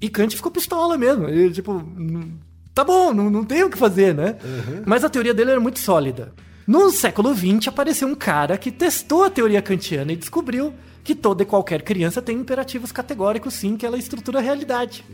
E 0.00 0.08
Kant 0.08 0.36
ficou 0.36 0.52
pistola 0.52 0.96
mesmo. 0.98 1.26
Ele, 1.28 1.50
tipo, 1.50 1.72
"Hum, 1.72 2.32
tá 2.74 2.84
bom, 2.84 3.12
não, 3.12 3.30
não 3.30 3.44
tem 3.44 3.64
o 3.64 3.70
que 3.70 3.78
fazer, 3.78 4.14
né? 4.14 4.36
Mas 4.86 5.02
a 5.02 5.08
teoria 5.08 5.32
dele 5.34 5.52
era 5.52 5.60
muito 5.60 5.78
sólida. 5.78 6.32
No 6.66 6.90
século 6.90 7.34
XX 7.34 7.68
apareceu 7.68 8.06
um 8.08 8.14
cara 8.14 8.58
que 8.58 8.70
testou 8.70 9.24
a 9.24 9.30
teoria 9.30 9.62
kantiana 9.62 10.12
e 10.12 10.16
descobriu 10.16 10.74
que 11.02 11.14
toda 11.14 11.44
e 11.44 11.46
qualquer 11.46 11.82
criança 11.82 12.20
tem 12.20 12.36
imperativos 12.36 12.90
categóricos, 12.90 13.54
sim, 13.54 13.76
que 13.76 13.86
ela 13.86 13.96
estrutura 13.96 14.40
a 14.40 14.42
realidade. 14.42 15.04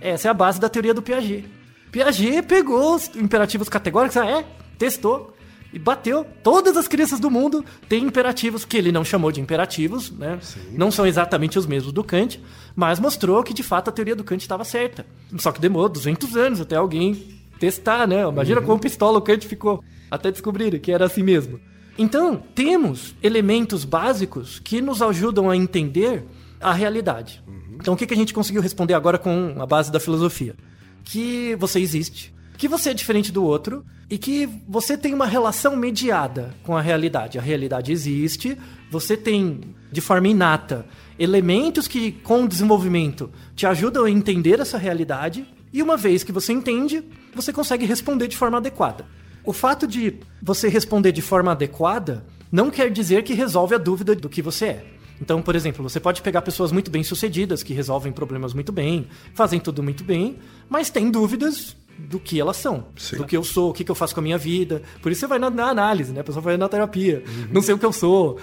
Essa 0.00 0.28
é 0.28 0.30
a 0.30 0.34
base 0.34 0.58
da 0.58 0.70
teoria 0.70 0.94
do 0.94 1.02
Piaget. 1.02 1.44
Piaget 1.92 2.42
pegou 2.42 2.94
os 2.94 3.14
imperativos 3.14 3.68
categóricos, 3.68 4.16
ah, 4.16 4.26
é, 4.26 4.44
testou 4.82 5.32
e 5.72 5.78
bateu. 5.78 6.26
Todas 6.42 6.76
as 6.76 6.88
crianças 6.88 7.20
do 7.20 7.30
mundo 7.30 7.64
têm 7.88 8.02
imperativos 8.02 8.64
que 8.64 8.76
ele 8.76 8.90
não 8.90 9.04
chamou 9.04 9.30
de 9.30 9.40
imperativos, 9.40 10.10
né? 10.10 10.40
Não 10.72 10.90
são 10.90 11.06
exatamente 11.06 11.56
os 11.56 11.66
mesmos 11.66 11.92
do 11.92 12.02
Kant, 12.02 12.42
mas 12.74 12.98
mostrou 12.98 13.44
que 13.44 13.54
de 13.54 13.62
fato 13.62 13.88
a 13.88 13.92
teoria 13.92 14.16
do 14.16 14.24
Kant 14.24 14.42
estava 14.42 14.64
certa. 14.64 15.06
Só 15.38 15.52
que 15.52 15.60
demorou 15.60 15.88
200 15.88 16.36
anos 16.36 16.60
até 16.60 16.74
alguém 16.74 17.38
testar, 17.60 18.08
né? 18.08 18.28
Imagina 18.28 18.60
como 18.60 18.80
pistola 18.80 19.18
o 19.18 19.22
Kant 19.22 19.46
ficou 19.46 19.84
até 20.10 20.32
descobrir 20.32 20.80
que 20.80 20.90
era 20.90 21.06
assim 21.06 21.22
mesmo. 21.22 21.60
Então, 21.96 22.42
temos 22.54 23.14
elementos 23.22 23.84
básicos 23.84 24.58
que 24.58 24.80
nos 24.80 25.00
ajudam 25.00 25.48
a 25.48 25.56
entender 25.56 26.24
a 26.60 26.72
realidade. 26.72 27.40
Então, 27.74 27.94
o 27.94 27.96
que 27.96 28.12
a 28.12 28.16
gente 28.16 28.34
conseguiu 28.34 28.62
responder 28.62 28.94
agora 28.94 29.18
com 29.18 29.54
a 29.58 29.66
base 29.66 29.92
da 29.92 30.00
filosofia? 30.00 30.56
Que 31.04 31.54
você 31.56 31.78
existe, 31.80 32.32
que 32.56 32.68
você 32.68 32.90
é 32.90 32.94
diferente 32.94 33.32
do 33.32 33.44
outro 33.44 33.84
e 34.08 34.18
que 34.18 34.48
você 34.68 34.96
tem 34.96 35.14
uma 35.14 35.26
relação 35.26 35.74
mediada 35.74 36.54
com 36.62 36.76
a 36.76 36.80
realidade. 36.80 37.38
A 37.38 37.42
realidade 37.42 37.92
existe, 37.92 38.58
você 38.90 39.16
tem, 39.16 39.74
de 39.90 40.00
forma 40.00 40.28
inata, 40.28 40.86
elementos 41.18 41.88
que, 41.88 42.12
com 42.12 42.44
o 42.44 42.48
desenvolvimento, 42.48 43.30
te 43.56 43.66
ajudam 43.66 44.04
a 44.04 44.10
entender 44.10 44.60
essa 44.60 44.76
realidade 44.76 45.46
e 45.72 45.82
uma 45.82 45.96
vez 45.96 46.22
que 46.22 46.32
você 46.32 46.52
entende, 46.52 47.02
você 47.34 47.52
consegue 47.52 47.86
responder 47.86 48.28
de 48.28 48.36
forma 48.36 48.58
adequada. 48.58 49.06
O 49.44 49.52
fato 49.52 49.86
de 49.86 50.20
você 50.42 50.68
responder 50.68 51.10
de 51.10 51.22
forma 51.22 51.52
adequada 51.52 52.24
não 52.50 52.70
quer 52.70 52.90
dizer 52.90 53.24
que 53.24 53.32
resolve 53.32 53.74
a 53.74 53.78
dúvida 53.78 54.14
do 54.14 54.28
que 54.28 54.42
você 54.42 54.66
é. 54.66 54.86
Então, 55.20 55.40
por 55.40 55.54
exemplo, 55.54 55.82
você 55.82 55.98
pode 55.98 56.20
pegar 56.20 56.42
pessoas 56.42 56.72
muito 56.72 56.90
bem-sucedidas 56.90 57.62
que 57.62 57.72
resolvem 57.72 58.12
problemas 58.12 58.52
muito 58.52 58.72
bem, 58.72 59.06
fazem 59.34 59.58
tudo 59.58 59.82
muito 59.82 60.04
bem, 60.04 60.38
mas 60.68 60.90
têm 60.90 61.10
dúvidas 61.10 61.76
do 62.08 62.18
que 62.20 62.40
elas 62.40 62.56
são, 62.56 62.86
Sim. 62.96 63.16
do 63.16 63.24
que 63.24 63.36
eu 63.36 63.44
sou, 63.44 63.70
o 63.70 63.72
que, 63.72 63.84
que 63.84 63.90
eu 63.90 63.94
faço 63.94 64.14
com 64.14 64.20
a 64.20 64.22
minha 64.22 64.38
vida. 64.38 64.82
Por 65.00 65.10
isso 65.10 65.20
você 65.20 65.26
vai 65.26 65.38
na, 65.38 65.48
na 65.50 65.68
análise, 65.68 66.12
né? 66.12 66.20
A 66.20 66.24
pessoa 66.24 66.42
vai 66.42 66.56
na 66.56 66.68
terapia. 66.68 67.22
Não 67.50 67.62
sei 67.62 67.74
o 67.74 67.78
que 67.78 67.86
eu 67.86 67.92
sou. 67.92 68.38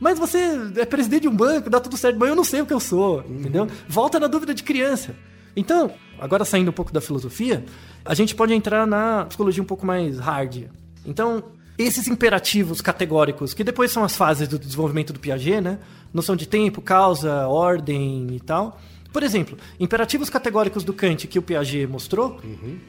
Mas 0.00 0.18
você 0.18 0.38
é 0.76 0.84
presidente 0.84 1.22
de 1.22 1.28
um 1.28 1.36
banco, 1.36 1.68
dá 1.68 1.80
tudo 1.80 1.96
certo, 1.96 2.18
mas 2.18 2.28
eu 2.28 2.36
não 2.36 2.44
sei 2.44 2.60
o 2.60 2.66
que 2.66 2.74
eu 2.74 2.80
sou, 2.80 3.24
entendeu? 3.28 3.66
Volta 3.88 4.18
na 4.18 4.26
dúvida 4.26 4.54
de 4.54 4.62
criança. 4.62 5.14
Então, 5.54 5.90
agora 6.18 6.44
saindo 6.44 6.70
um 6.70 6.74
pouco 6.74 6.92
da 6.92 7.00
filosofia, 7.00 7.64
a 8.04 8.14
gente 8.14 8.34
pode 8.34 8.54
entrar 8.54 8.86
na 8.86 9.26
psicologia 9.26 9.62
um 9.62 9.66
pouco 9.66 9.84
mais 9.84 10.18
hard. 10.18 10.64
Então, 11.04 11.44
esses 11.78 12.06
imperativos 12.06 12.80
categóricos, 12.80 13.54
que 13.54 13.64
depois 13.64 13.90
são 13.90 14.04
as 14.04 14.16
fases 14.16 14.48
do 14.48 14.58
desenvolvimento 14.58 15.12
do 15.12 15.20
Piaget, 15.20 15.60
né? 15.60 15.78
Noção 16.12 16.36
de 16.36 16.46
tempo, 16.46 16.80
causa, 16.80 17.46
ordem 17.48 18.28
e 18.34 18.40
tal. 18.40 18.80
Por 19.12 19.22
exemplo, 19.22 19.58
imperativos 19.78 20.30
categóricos 20.30 20.84
do 20.84 20.94
Kant 20.94 21.26
que 21.26 21.38
o 21.38 21.42
Piaget 21.42 21.86
mostrou, 21.86 22.40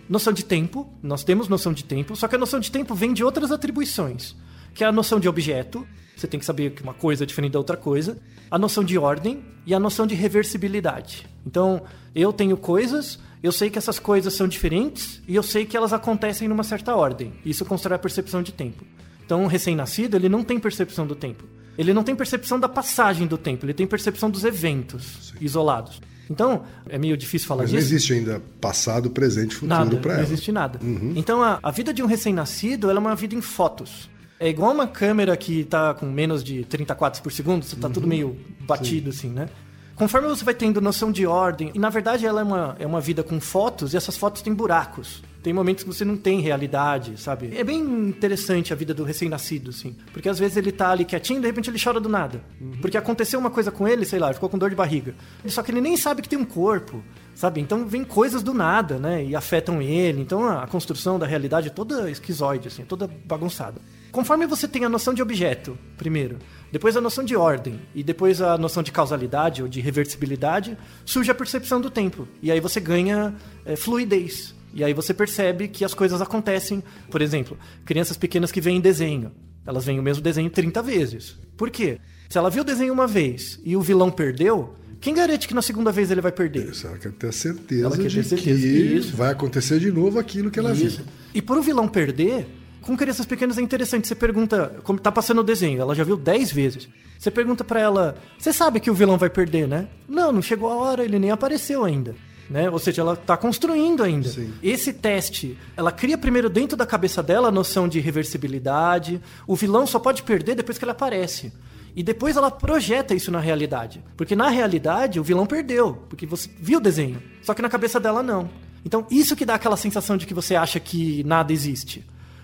noção 0.08 0.32
de 0.32 0.46
tempo, 0.46 0.92
nós 1.02 1.24
temos 1.24 1.50
noção 1.50 1.74
de 1.74 1.84
tempo, 1.84 2.16
só 2.16 2.28
que 2.28 2.36
a 2.36 2.40
noção 2.40 2.60
de 2.60 2.72
tempo 2.72 2.96
vem 2.96 3.14
de 3.14 3.24
outras 3.24 3.52
atribuições, 3.52 4.36
que 4.74 4.84
é 4.84 4.88
a 4.88 4.92
noção 4.92 5.20
de 5.20 5.28
objeto, 5.28 5.86
você 6.16 6.28
tem 6.28 6.40
que 6.40 6.46
saber 6.46 6.72
que 6.72 6.82
uma 6.82 6.94
coisa 6.94 7.24
é 7.24 7.28
diferente 7.28 7.54
da 7.54 7.60
outra 7.60 7.76
coisa, 7.76 8.18
a 8.50 8.58
noção 8.58 8.84
de 8.84 8.98
ordem 8.98 9.44
e 9.66 9.74
a 9.74 9.80
noção 9.80 10.08
de 10.08 10.16
reversibilidade. 10.16 11.28
Então, 11.46 11.84
eu 12.16 12.32
tenho 12.32 12.56
coisas, 12.56 13.20
eu 13.42 13.52
sei 13.52 13.70
que 13.70 13.78
essas 13.78 14.00
coisas 14.00 14.34
são 14.34 14.48
diferentes 14.48 15.22
e 15.28 15.36
eu 15.36 15.44
sei 15.44 15.66
que 15.66 15.76
elas 15.76 15.92
acontecem 15.92 16.48
numa 16.48 16.64
certa 16.64 16.96
ordem. 16.96 17.34
Isso 17.44 17.66
constrói 17.66 17.96
a 17.96 18.00
percepção 18.00 18.42
de 18.42 18.54
tempo. 18.54 18.86
Então, 19.26 19.44
um 19.44 19.48
recém-nascido, 19.48 20.16
ele 20.16 20.30
não 20.30 20.44
tem 20.44 20.60
percepção 20.60 21.06
do 21.06 21.16
tempo. 21.16 21.44
Ele 21.78 21.94
não 21.94 22.04
tem 22.04 22.16
percepção 22.16 22.60
da 22.60 22.70
passagem 22.70 23.26
do 23.26 23.38
tempo, 23.38 23.66
ele 23.66 23.74
tem 23.74 23.88
percepção 23.88 24.30
dos 24.30 24.44
eventos 24.44 25.34
isolados. 25.42 26.00
Então, 26.30 26.64
é 26.90 26.98
meio 26.98 27.18
difícil 27.18 27.48
falar 27.48 27.64
Mas 27.64 27.72
não 27.72 27.80
disso. 27.80 27.94
existe 27.94 28.14
ainda 28.14 28.42
passado, 28.62 29.10
presente, 29.10 29.56
futuro 29.56 29.98
para 29.98 30.14
não 30.14 30.20
ela. 30.20 30.24
existe 30.24 30.52
nada. 30.52 30.80
Então 31.16 31.42
a, 31.44 31.60
a 31.62 31.72
vida 31.72 31.94
de 31.94 32.02
um 32.02 32.06
recém-nascido 32.06 32.90
é 32.90 32.98
uma 32.98 33.16
vida 33.16 33.36
em 33.36 33.42
fotos. 33.42 34.10
É 34.40 34.50
igual 34.50 34.72
uma 34.74 34.88
câmera 34.88 35.36
que 35.38 35.64
tá 35.64 35.94
com 35.94 36.06
menos 36.06 36.44
de 36.44 36.66
30 36.66 36.96
quadros 36.96 37.22
por 37.22 37.32
segundo, 37.32 37.64
você 37.64 37.76
tá 37.76 37.90
tudo 37.90 38.08
meio 38.08 38.38
batido 38.62 39.10
assim, 39.10 39.30
né? 39.30 39.48
Conforme 39.96 40.28
você 40.28 40.44
vai 40.44 40.54
tendo 40.54 40.82
noção 40.82 41.12
de 41.12 41.26
ordem, 41.26 41.72
e 41.74 41.80
na 41.80 41.90
verdade 41.90 42.26
ela 42.26 42.42
é 42.42 42.44
uma, 42.44 42.76
é 42.80 42.86
uma 42.88 43.00
vida 43.00 43.24
com 43.24 43.40
fotos, 43.40 43.94
e 43.94 43.98
essas 43.98 44.18
fotos 44.18 44.42
têm 44.42 44.54
buracos. 44.54 45.22
Tem 45.44 45.52
momentos 45.52 45.84
que 45.84 45.90
você 45.90 46.06
não 46.06 46.16
tem 46.16 46.40
realidade, 46.40 47.20
sabe? 47.20 47.56
É 47.56 47.66
bem 47.66 47.82
interessante 47.82 48.72
a 48.72 48.76
vida 48.76 48.94
do 48.94 49.04
recém-nascido, 49.04 49.72
assim. 49.72 49.94
Porque 50.14 50.30
às 50.30 50.40
vezes 50.40 50.56
ele 50.56 50.72
tá 50.72 50.90
ali 50.90 51.04
quietinho 51.04 51.40
e 51.40 51.42
de 51.42 51.48
repente 51.48 51.70
ele 51.70 51.78
chora 51.78 52.00
do 52.00 52.08
nada. 52.08 52.42
Porque 52.82 52.98
aconteceu 52.98 53.38
uma 53.42 53.50
coisa 53.50 53.70
com 53.70 53.86
ele, 53.86 54.06
sei 54.06 54.20
lá, 54.20 54.34
ficou 54.34 54.48
com 54.48 54.58
dor 54.58 54.70
de 54.70 54.76
barriga. 54.76 55.14
Só 55.48 55.62
que 55.62 55.70
ele 55.70 55.82
nem 55.82 55.98
sabe 55.98 56.22
que 56.22 56.30
tem 56.30 56.40
um 56.40 56.46
corpo, 56.46 57.04
sabe? 57.36 57.60
Então 57.60 57.86
vem 57.86 58.06
coisas 58.06 58.42
do 58.42 58.54
nada, 58.54 58.98
né? 58.98 59.26
E 59.26 59.36
afetam 59.36 59.82
ele. 59.82 60.22
Então 60.22 60.46
a, 60.46 60.64
a 60.64 60.68
construção 60.68 61.20
da 61.20 61.28
realidade 61.28 61.68
é 61.68 61.72
toda 61.72 62.10
esquizoide, 62.10 62.70
assim, 62.70 62.86
toda 62.86 63.10
bagunçada. 63.26 63.82
Conforme 64.14 64.48
você 64.48 64.66
tem 64.66 64.86
a 64.86 64.90
noção 64.90 65.14
de 65.14 65.22
objeto, 65.22 65.78
primeiro, 65.98 66.38
depois 66.72 66.96
a 66.96 67.02
noção 67.02 67.26
de 67.26 67.36
ordem 67.36 67.82
e 67.94 68.02
depois 68.02 68.42
a 68.42 68.58
noção 68.58 68.82
de 68.82 68.92
causalidade 68.92 69.62
ou 69.62 69.68
de 69.68 69.82
reversibilidade, 69.82 70.78
surge 71.04 71.32
a 71.32 71.36
percepção 71.36 71.82
do 71.82 71.90
tempo. 71.90 72.28
E 72.42 72.50
aí 72.50 72.62
você 72.62 72.80
ganha 72.80 73.36
é, 73.66 73.76
fluidez. 73.76 74.56
E 74.74 74.84
aí 74.84 74.94
você 74.94 75.14
percebe 75.14 75.68
que 75.68 75.86
as 75.86 75.94
coisas 75.94 76.22
acontecem. 76.22 76.84
Por 77.10 77.22
exemplo, 77.22 77.58
crianças 77.86 78.18
pequenas 78.18 78.52
que 78.52 78.60
veem 78.62 78.82
desenho. 78.82 79.32
Elas 79.66 79.86
veem 79.86 80.00
o 80.00 80.04
mesmo 80.04 80.22
desenho 80.22 80.50
30 80.50 80.82
vezes. 80.82 81.38
Por 81.56 81.70
quê? 81.70 82.00
Se 82.30 82.38
ela 82.38 82.50
viu 82.50 82.64
o 82.64 82.66
desenho 82.66 82.92
uma 82.94 83.08
vez 83.08 83.60
e 83.64 83.78
o 83.78 83.82
vilão 83.82 84.10
perdeu, 84.12 84.74
quem 85.00 85.14
garante 85.14 85.48
que 85.48 85.54
na 85.54 85.62
segunda 85.62 85.92
vez 85.92 86.10
ele 86.12 86.22
vai 86.22 86.32
perder? 86.32 86.70
Isso, 86.70 86.88
ela 86.88 86.98
quer 86.98 87.12
ter 87.12 87.28
a 87.28 87.32
certeza 87.32 87.86
Ela 87.86 87.96
quer 87.98 88.12
ter 88.12 88.24
certeza, 88.24 88.62
que 88.62 88.68
isso. 88.96 89.16
vai 89.16 89.32
acontecer 89.32 89.80
de 89.80 89.92
novo 89.92 90.18
aquilo 90.20 90.50
que 90.50 90.60
ela 90.60 90.72
Isso. 90.74 90.98
viu. 90.98 91.06
E 91.34 91.42
por 91.42 91.58
o 91.58 91.62
vilão 91.62 91.88
perder, 91.88 92.46
com 92.82 92.98
crianças 92.98 93.26
pequenas 93.26 93.58
é 93.58 93.62
interessante. 93.62 94.08
Você 94.08 94.16
pergunta, 94.16 94.80
como 94.84 95.00
tá 95.00 95.12
passando 95.12 95.40
o 95.40 95.44
desenho, 95.44 95.80
ela 95.82 95.94
já 95.96 96.04
viu 96.04 96.18
10 96.18 96.52
vezes. 96.52 96.90
Você 97.20 97.32
pergunta 97.32 97.64
pra 97.64 97.80
ela, 97.80 98.16
você 98.38 98.52
sabe 98.52 98.80
que 98.80 98.92
o 98.92 98.94
vilão 98.94 99.18
vai 99.18 99.30
perder, 99.30 99.68
né? 99.68 99.88
Não, 100.10 100.32
não 100.32 100.42
chegou 100.42 100.70
a 100.70 100.76
hora, 100.76 101.04
ele 101.06 101.18
nem 101.20 101.32
apareceu 101.32 101.86
ainda. 101.86 102.16
Né? 102.50 102.70
Ou 102.70 102.80
seja, 102.80 103.02
ela 103.02 103.16
tá 103.16 103.38
construindo 103.38 104.04
ainda. 104.04 104.30
Sim. 104.30 104.54
Esse 104.62 104.94
teste, 104.94 105.58
ela 105.76 105.92
cria 105.92 106.18
primeiro 106.18 106.50
dentro 106.50 106.78
da 106.78 106.86
cabeça 106.86 107.24
dela 107.24 107.48
a 107.48 107.52
noção 107.52 107.88
de 107.88 108.00
reversibilidade. 108.00 109.22
O 109.48 109.56
vilão 109.56 109.88
só 109.88 109.98
pode 110.00 110.24
perder 110.24 110.56
depois 110.56 110.78
que 110.78 110.84
ele 110.84 110.92
aparece. 110.92 111.52
E 111.96 112.02
depois 112.02 112.36
ela 112.36 112.50
projeta 112.50 113.14
isso 113.14 113.32
na 113.32 113.40
realidade. 113.40 114.04
Porque 114.18 114.36
na 114.36 114.50
realidade 114.50 115.20
o 115.20 115.24
vilão 115.24 115.46
perdeu, 115.46 116.04
porque 116.10 116.26
você 116.26 116.50
viu 116.60 116.80
o 116.80 116.82
desenho. 116.82 117.22
Só 117.42 117.54
que 117.54 117.62
na 117.62 117.70
cabeça 117.70 118.00
dela 118.00 118.24
não. 118.24 118.50
Então 118.86 119.06
isso 119.10 119.36
que 119.36 119.46
dá 119.46 119.56
aquela 119.56 119.78
sensação 119.78 120.18
de 120.18 120.26
que 120.26 120.34
você 120.34 120.56
acha 120.56 120.80
que 120.80 121.24
nada 121.24 121.54
existe. 121.54 122.04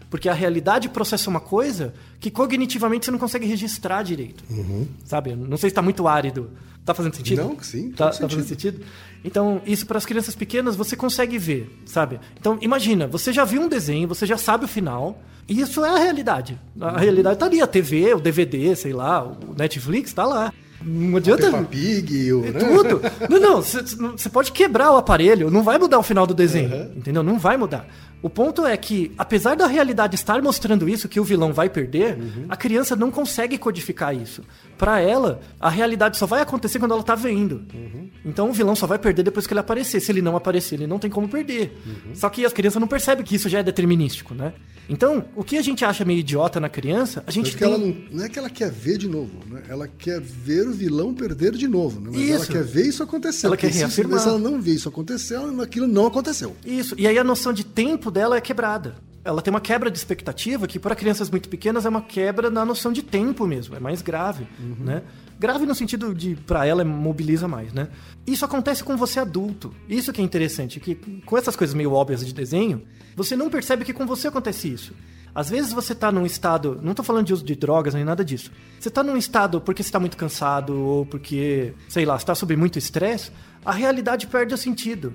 Porque 0.10 0.28
a 0.28 0.34
realidade 0.34 0.90
processa 0.90 1.30
uma 1.30 1.40
coisa 1.40 1.94
que 2.20 2.32
cognitivamente 2.32 3.06
você 3.06 3.12
não 3.12 3.20
consegue 3.20 3.46
registrar 3.46 4.02
direito. 4.04 4.44
Sabe? 5.06 5.36
Não 5.36 5.58
sei 5.58 5.70
se 5.70 5.74
está 5.74 5.82
muito 5.82 6.08
árido. 6.08 6.50
Tá 6.84 6.94
fazendo 6.94 7.16
sentido? 7.16 7.44
Não, 7.44 7.58
sim, 7.62 7.92
Tá, 7.92 8.10
todo 8.10 8.22
tá 8.22 8.30
fazendo 8.30 8.48
sentido? 8.48 8.82
Então, 9.24 9.62
isso 9.66 9.86
para 9.86 9.98
as 10.00 10.06
crianças 10.06 10.34
pequenas 10.34 10.76
você 10.76 10.96
consegue 10.96 11.38
ver, 11.38 11.70
sabe? 11.86 12.20
Então, 12.40 12.58
imagina, 12.62 13.06
você 13.06 13.32
já 13.32 13.46
viu 13.46 13.62
um 13.62 13.68
desenho, 13.70 14.08
você 14.08 14.26
já 14.26 14.38
sabe 14.38 14.66
o 14.66 14.68
final, 14.68 15.22
e 15.48 15.62
isso 15.62 15.86
é 15.86 15.90
a 15.90 15.98
realidade. 16.00 16.60
A 16.80 16.98
realidade 16.98 17.38
tá 17.38 17.46
ali, 17.46 17.62
a 17.62 17.68
TV, 17.68 18.14
o 18.16 18.20
DVD, 18.20 18.76
sei 18.76 18.94
lá, 18.94 19.24
o 19.24 19.54
Netflix 19.56 20.14
tá 20.14 20.26
lá. 20.26 20.52
Não 20.82 21.18
adianta. 21.18 21.52
Peppa 21.52 21.64
Pig, 21.66 22.34
o, 22.34 22.46
É 22.46 22.52
né? 22.52 22.60
tudo. 22.60 23.02
Não, 23.30 23.40
não, 23.40 23.62
você 23.62 24.30
pode 24.30 24.52
quebrar 24.52 24.92
o 24.92 24.98
aparelho, 24.98 25.52
não 25.52 25.62
vai 25.62 25.78
mudar 25.78 26.00
o 26.00 26.04
final 26.04 26.26
do 26.26 26.34
desenho, 26.34 26.92
entendeu? 26.96 27.22
Não 27.22 27.38
vai 27.38 27.58
mudar. 27.58 27.86
O 28.22 28.30
ponto 28.30 28.66
é 28.66 28.76
que, 28.76 29.12
apesar 29.18 29.56
da 29.56 29.66
realidade 29.66 30.16
estar 30.16 30.42
mostrando 30.42 30.90
isso, 30.90 31.08
que 31.08 31.20
o 31.20 31.24
vilão 31.24 31.54
vai 31.54 31.70
perder, 31.70 32.18
a 32.50 32.58
criança 32.58 32.96
não 32.96 33.10
consegue 33.10 33.58
codificar 33.58 34.14
isso. 34.16 34.44
Pra 34.78 35.00
ela, 35.00 35.40
a 35.60 35.70
realidade 35.70 36.18
só 36.18 36.26
vai 36.26 36.42
acontecer 36.42 36.80
quando 36.80 36.94
ela 36.94 37.04
tá 37.04 37.16
vendo. 37.16 37.64
Então 38.26 38.50
o 38.50 38.54
vilão 38.54 38.76
só 38.76 38.86
vai 38.86 39.00
perder 39.00 39.24
depois 39.24 39.48
que 39.48 39.54
ele 39.54 39.60
aparecer. 39.62 40.00
Se 40.02 40.12
ele 40.12 40.22
não 40.22 40.36
aparecer, 40.36 40.76
ele 40.76 40.88
não 40.88 41.00
tem 41.00 41.10
como 41.10 41.30
perder. 41.30 41.78
Só 42.14 42.30
que 42.30 42.46
as 42.46 42.52
crianças 42.52 42.80
não 42.80 42.88
percebem 42.88 43.24
que 43.26 43.36
isso 43.36 43.48
já 43.48 43.60
é 43.60 43.64
determinístico, 43.64 44.34
né? 44.34 44.54
Então, 44.90 45.24
o 45.36 45.44
que 45.44 45.56
a 45.58 45.62
gente 45.62 45.86
acha 45.86 46.04
meio 46.04 46.20
idiota 46.20 46.60
na 46.60 46.68
criança, 46.68 47.24
a 47.28 47.32
gente 47.32 47.52
Porque 47.52 47.64
tem... 47.64 47.74
ela 47.74 47.78
não, 47.86 47.96
não 48.12 48.24
é 48.26 48.28
que 48.30 48.40
ela 48.40 48.50
quer 48.50 48.72
ver 48.72 48.98
de 48.98 49.08
novo, 49.08 49.32
né? 49.48 49.62
Ela 49.70 49.88
quer 49.88 50.20
ver 50.20 50.68
o 50.68 50.72
vilão 50.72 51.14
perder 51.14 51.52
de 51.52 51.68
novo, 51.68 52.02
né? 52.02 52.10
Mas 52.12 52.30
ela 52.30 52.40
Isso. 52.42 52.52
quer 52.52 52.64
ver 52.64 52.88
isso 52.88 53.04
acontecer. 53.04 53.46
Ela 53.46 53.56
quer 53.56 53.70
reafirmar. 53.72 54.20
Se 54.20 54.28
ela 54.28 54.40
não 54.40 54.60
vê 54.60 54.72
isso 54.72 54.90
acontecer, 54.90 55.36
ela- 55.36 55.64
aquilo 55.64 55.88
não 55.88 56.08
aconteceu. 56.08 56.56
Isso. 56.66 56.96
E 56.98 57.08
aí 57.08 57.20
a 57.20 57.24
noção 57.24 57.54
de 57.54 57.64
tempo 57.64 58.09
dela 58.12 58.38
é 58.38 58.42
quebrada. 58.42 58.96
Ela 59.24 59.42
tem 59.42 59.52
uma 59.52 59.60
quebra 59.60 59.92
de 59.92 59.98
expectativa 59.98 60.66
que 60.66 60.80
para 60.80 60.96
crianças 60.96 61.30
muito 61.30 61.50
pequenas 61.50 61.86
é 61.86 61.90
uma 61.90 62.02
quebra 62.02 62.50
na 62.50 62.64
noção 62.64 62.92
de 62.92 63.04
tempo 63.04 63.46
mesmo, 63.46 63.76
é 63.76 63.80
mais 63.80 64.02
grave, 64.02 64.48
né? 64.80 65.04
Grave 65.38 65.66
no 65.66 65.76
sentido 65.76 66.14
de 66.16 66.36
para 66.36 66.66
ela 66.66 66.84
mobiliza 66.86 67.48
mais, 67.48 67.74
né? 67.74 67.90
Isso 68.26 68.46
acontece 68.46 68.84
com 68.84 68.96
você 68.96 69.20
adulto. 69.20 69.74
Isso 69.88 70.14
que 70.14 70.22
é 70.22 70.24
interessante, 70.24 70.80
que 70.80 70.96
com 71.26 71.38
essas 71.38 71.56
coisas 71.56 71.74
meio 71.74 71.92
óbvias 71.92 72.26
de 72.26 72.34
desenho, 72.34 72.84
você 73.16 73.36
não 73.36 73.50
percebe 73.50 73.84
que 73.84 73.94
com 73.94 74.06
você 74.06 74.30
acontece 74.30 74.72
isso. 74.72 74.94
Às 75.34 75.50
vezes 75.50 75.72
você 75.72 75.94
tá 75.94 76.12
num 76.12 76.26
estado, 76.26 76.80
não 76.82 76.94
tô 76.94 77.04
falando 77.04 77.28
de 77.28 77.34
uso 77.34 77.44
de 77.44 77.56
drogas 77.56 77.94
nem 77.94 78.04
nada 78.04 78.26
disso. 78.26 78.52
Você 78.80 78.90
tá 78.90 79.04
num 79.04 79.16
estado 79.16 79.62
porque 79.62 79.84
você 79.84 79.92
tá 79.92 80.00
muito 80.00 80.18
cansado 80.18 80.74
ou 80.78 81.06
porque, 81.06 81.74
sei 81.88 82.06
lá, 82.06 82.18
você 82.18 82.26
tá 82.26 82.36
sob 82.36 82.56
muito 82.56 82.80
estresse, 82.80 83.32
a 83.64 83.72
realidade 83.72 84.28
perde 84.28 84.54
o 84.54 84.58
sentido. 84.58 85.14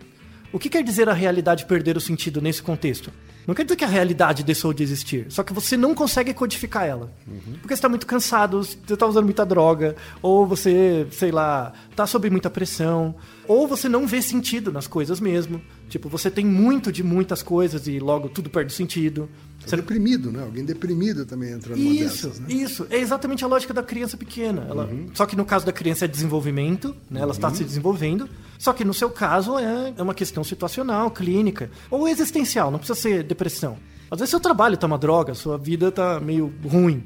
O 0.54 0.58
que 0.60 0.70
quer 0.70 0.84
dizer 0.84 1.08
a 1.08 1.12
realidade 1.12 1.66
perder 1.66 1.96
o 1.96 2.00
sentido 2.00 2.40
nesse 2.40 2.62
contexto? 2.62 3.10
Não 3.44 3.56
quer 3.56 3.64
dizer 3.64 3.74
que 3.74 3.84
a 3.84 3.88
realidade 3.88 4.44
deixou 4.44 4.72
de 4.72 4.84
existir, 4.84 5.26
só 5.28 5.42
que 5.42 5.52
você 5.52 5.76
não 5.76 5.96
consegue 5.96 6.32
codificar 6.32 6.86
ela. 6.86 7.12
Porque 7.60 7.68
você 7.68 7.74
está 7.74 7.88
muito 7.88 8.06
cansado, 8.06 8.62
você 8.62 8.76
está 8.94 9.04
usando 9.04 9.24
muita 9.24 9.44
droga, 9.44 9.96
ou 10.22 10.46
você, 10.46 11.08
sei 11.10 11.32
lá, 11.32 11.72
está 11.90 12.06
sob 12.06 12.30
muita 12.30 12.48
pressão, 12.48 13.16
ou 13.48 13.66
você 13.66 13.88
não 13.88 14.06
vê 14.06 14.22
sentido 14.22 14.70
nas 14.70 14.86
coisas 14.86 15.18
mesmo. 15.18 15.60
Tipo, 15.88 16.08
você 16.08 16.30
tem 16.30 16.46
muito 16.46 16.92
de 16.92 17.02
muitas 17.02 17.42
coisas 17.42 17.88
e 17.88 17.98
logo 17.98 18.28
tudo 18.28 18.48
perde 18.48 18.72
sentido. 18.72 19.28
Você 19.66 19.76
deprimido, 19.76 20.30
né? 20.30 20.42
Alguém 20.42 20.64
deprimido 20.64 21.26
também 21.26 21.52
entra 21.52 21.74
numa 21.74 21.90
Isso, 21.90 22.28
dessas, 22.28 22.40
né? 22.40 22.46
isso. 22.48 22.86
É 22.90 22.98
exatamente 22.98 23.44
a 23.44 23.46
lógica 23.46 23.74
da 23.74 23.82
criança 23.82 24.16
pequena. 24.16 24.66
Ela, 24.68 24.88
Só 25.14 25.26
que 25.26 25.34
no 25.34 25.44
caso 25.44 25.66
da 25.66 25.72
criança 25.72 26.04
é 26.04 26.08
desenvolvimento, 26.08 26.94
né? 27.10 27.20
ela 27.20 27.32
está 27.32 27.52
se 27.52 27.64
desenvolvendo. 27.64 28.28
Só 28.64 28.72
que 28.72 28.82
no 28.82 28.94
seu 28.94 29.10
caso 29.10 29.58
é, 29.58 29.92
é 29.94 30.02
uma 30.02 30.14
questão 30.14 30.42
situacional, 30.42 31.10
clínica, 31.10 31.70
ou 31.90 32.08
existencial, 32.08 32.70
não 32.70 32.78
precisa 32.78 32.98
ser 32.98 33.22
depressão. 33.22 33.76
Às 34.10 34.20
vezes 34.20 34.30
seu 34.30 34.40
trabalho 34.40 34.74
tá 34.78 34.86
uma 34.86 34.96
droga, 34.96 35.34
sua 35.34 35.58
vida 35.58 35.92
tá 35.92 36.18
meio 36.18 36.50
ruim, 36.64 37.04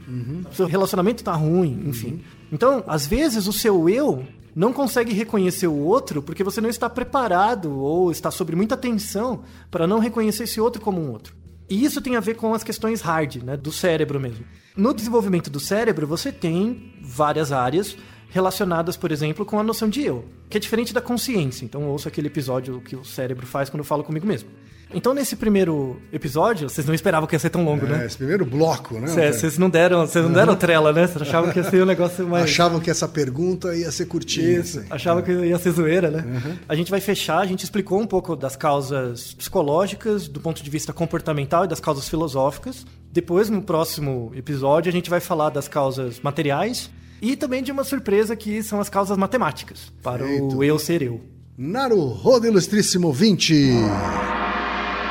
seu 0.52 0.66
relacionamento 0.66 1.24
tá 1.24 1.32
ruim, 1.32 1.82
enfim. 1.84 2.22
Então, 2.52 2.84
às 2.86 3.08
vezes 3.08 3.48
o 3.48 3.52
seu 3.52 3.88
eu 3.88 4.24
não 4.54 4.72
consegue 4.72 5.12
reconhecer 5.12 5.66
o 5.66 5.74
outro 5.74 6.22
porque 6.22 6.44
você 6.44 6.60
não 6.60 6.70
está 6.70 6.88
preparado 6.88 7.76
ou 7.76 8.12
está 8.12 8.30
sob 8.30 8.54
muita 8.54 8.76
tensão 8.76 9.42
para 9.68 9.84
não 9.84 9.98
reconhecer 9.98 10.44
esse 10.44 10.60
outro 10.60 10.80
como 10.80 11.00
um 11.00 11.10
outro. 11.10 11.34
E 11.68 11.84
isso 11.84 12.00
tem 12.00 12.14
a 12.14 12.20
ver 12.20 12.34
com 12.34 12.54
as 12.54 12.62
questões 12.62 13.00
hard, 13.00 13.42
né, 13.42 13.56
do 13.56 13.72
cérebro 13.72 14.20
mesmo. 14.20 14.44
No 14.76 14.94
desenvolvimento 14.94 15.50
do 15.50 15.58
cérebro, 15.58 16.06
você 16.06 16.30
tem 16.30 16.94
várias 17.02 17.50
áreas 17.50 17.96
relacionadas, 18.30 18.96
por 18.96 19.10
exemplo, 19.12 19.44
com 19.44 19.58
a 19.58 19.62
noção 19.62 19.88
de 19.88 20.02
eu, 20.02 20.24
que 20.50 20.56
é 20.56 20.60
diferente 20.60 20.92
da 20.92 21.00
consciência. 21.00 21.64
Então, 21.64 21.84
ouça 21.88 22.08
aquele 22.08 22.26
episódio 22.28 22.80
que 22.80 22.94
o 22.96 23.04
cérebro 23.04 23.46
faz 23.46 23.70
quando 23.70 23.80
eu 23.80 23.84
falo 23.84 24.04
comigo 24.04 24.26
mesmo. 24.26 24.48
Então, 24.94 25.12
nesse 25.12 25.36
primeiro 25.36 26.00
episódio, 26.10 26.66
vocês 26.66 26.86
não 26.86 26.94
esperavam 26.94 27.26
que 27.26 27.34
ia 27.34 27.38
ser 27.38 27.50
tão 27.50 27.62
longo, 27.62 27.84
É, 27.84 27.88
né? 27.90 28.06
esse 28.06 28.16
primeiro 28.16 28.46
bloco, 28.46 28.98
né? 28.98 29.06
Cê- 29.08 29.32
Vocês 29.34 29.58
não 29.58 29.68
deram, 29.68 30.06
vocês 30.06 30.24
não 30.24 30.32
deram 30.32 30.56
trela, 30.56 30.94
né? 30.94 31.06
Vocês 31.06 31.20
achavam 31.28 31.52
que 31.52 31.58
ia 31.58 31.64
ser 31.70 31.82
um 31.82 31.86
negócio 31.86 32.26
mais. 32.26 32.44
Achavam 32.44 32.80
que 32.80 32.90
essa 32.90 33.06
pergunta 33.06 33.76
ia 33.76 33.92
ser 33.92 34.06
curtinha. 34.06 34.58
Isso, 34.60 34.78
assim. 34.78 34.88
achava 34.90 35.20
que 35.20 35.30
ia 35.30 35.58
ser 35.58 35.72
zoeira, 35.72 36.10
né? 36.10 36.24
A 36.66 36.74
gente 36.74 36.90
vai 36.90 37.00
fechar, 37.02 37.40
a 37.40 37.44
gente 37.46 37.64
explicou 37.64 38.00
um 38.00 38.06
pouco 38.06 38.34
das 38.34 38.56
causas 38.56 39.34
psicológicas, 39.34 40.26
do 40.26 40.40
ponto 40.40 40.62
de 40.62 40.70
vista 40.70 40.90
comportamental 40.90 41.66
e 41.66 41.68
das 41.68 41.80
causas 41.80 42.08
filosóficas. 42.08 42.86
Depois, 43.12 43.50
no 43.50 43.60
próximo 43.60 44.32
episódio, 44.34 44.88
a 44.88 44.92
gente 44.92 45.10
vai 45.10 45.20
falar 45.20 45.50
das 45.50 45.68
causas 45.68 46.18
materiais 46.20 46.90
e 47.20 47.36
também 47.36 47.62
de 47.62 47.72
uma 47.72 47.84
surpresa 47.84 48.36
que 48.36 48.62
são 48.62 48.80
as 48.80 48.88
causas 48.88 49.16
matemáticas, 49.16 49.92
para 50.02 50.24
Feito. 50.24 50.56
o 50.56 50.64
eu 50.64 50.78
ser 50.78 51.02
eu. 51.02 51.20
Naruhodo, 51.56 52.46
ilustríssimo 52.46 53.12
20! 53.12 53.72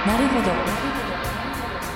Naruhodo. 0.05 0.49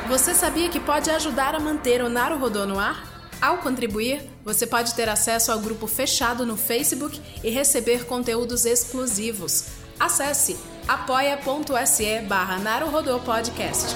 Você 0.09 0.33
sabia 0.33 0.67
que 0.69 0.79
pode 0.79 1.09
ajudar 1.09 1.55
a 1.55 1.59
manter 1.59 2.03
o 2.03 2.09
Naruhodo 2.09 2.67
no 2.67 2.77
ar? 2.77 3.09
Ao 3.41 3.57
contribuir, 3.57 4.21
você 4.43 4.67
pode 4.67 4.93
ter 4.93 5.09
acesso 5.09 5.51
ao 5.51 5.59
grupo 5.59 5.87
fechado 5.87 6.45
no 6.45 6.55
Facebook 6.55 7.19
e 7.43 7.49
receber 7.49 8.05
conteúdos 8.05 8.65
exclusivos. 8.65 9.65
Acesse 9.99 10.57
apoia.se 10.87 12.19
barra 12.27 12.59
Podcast. 13.25 13.95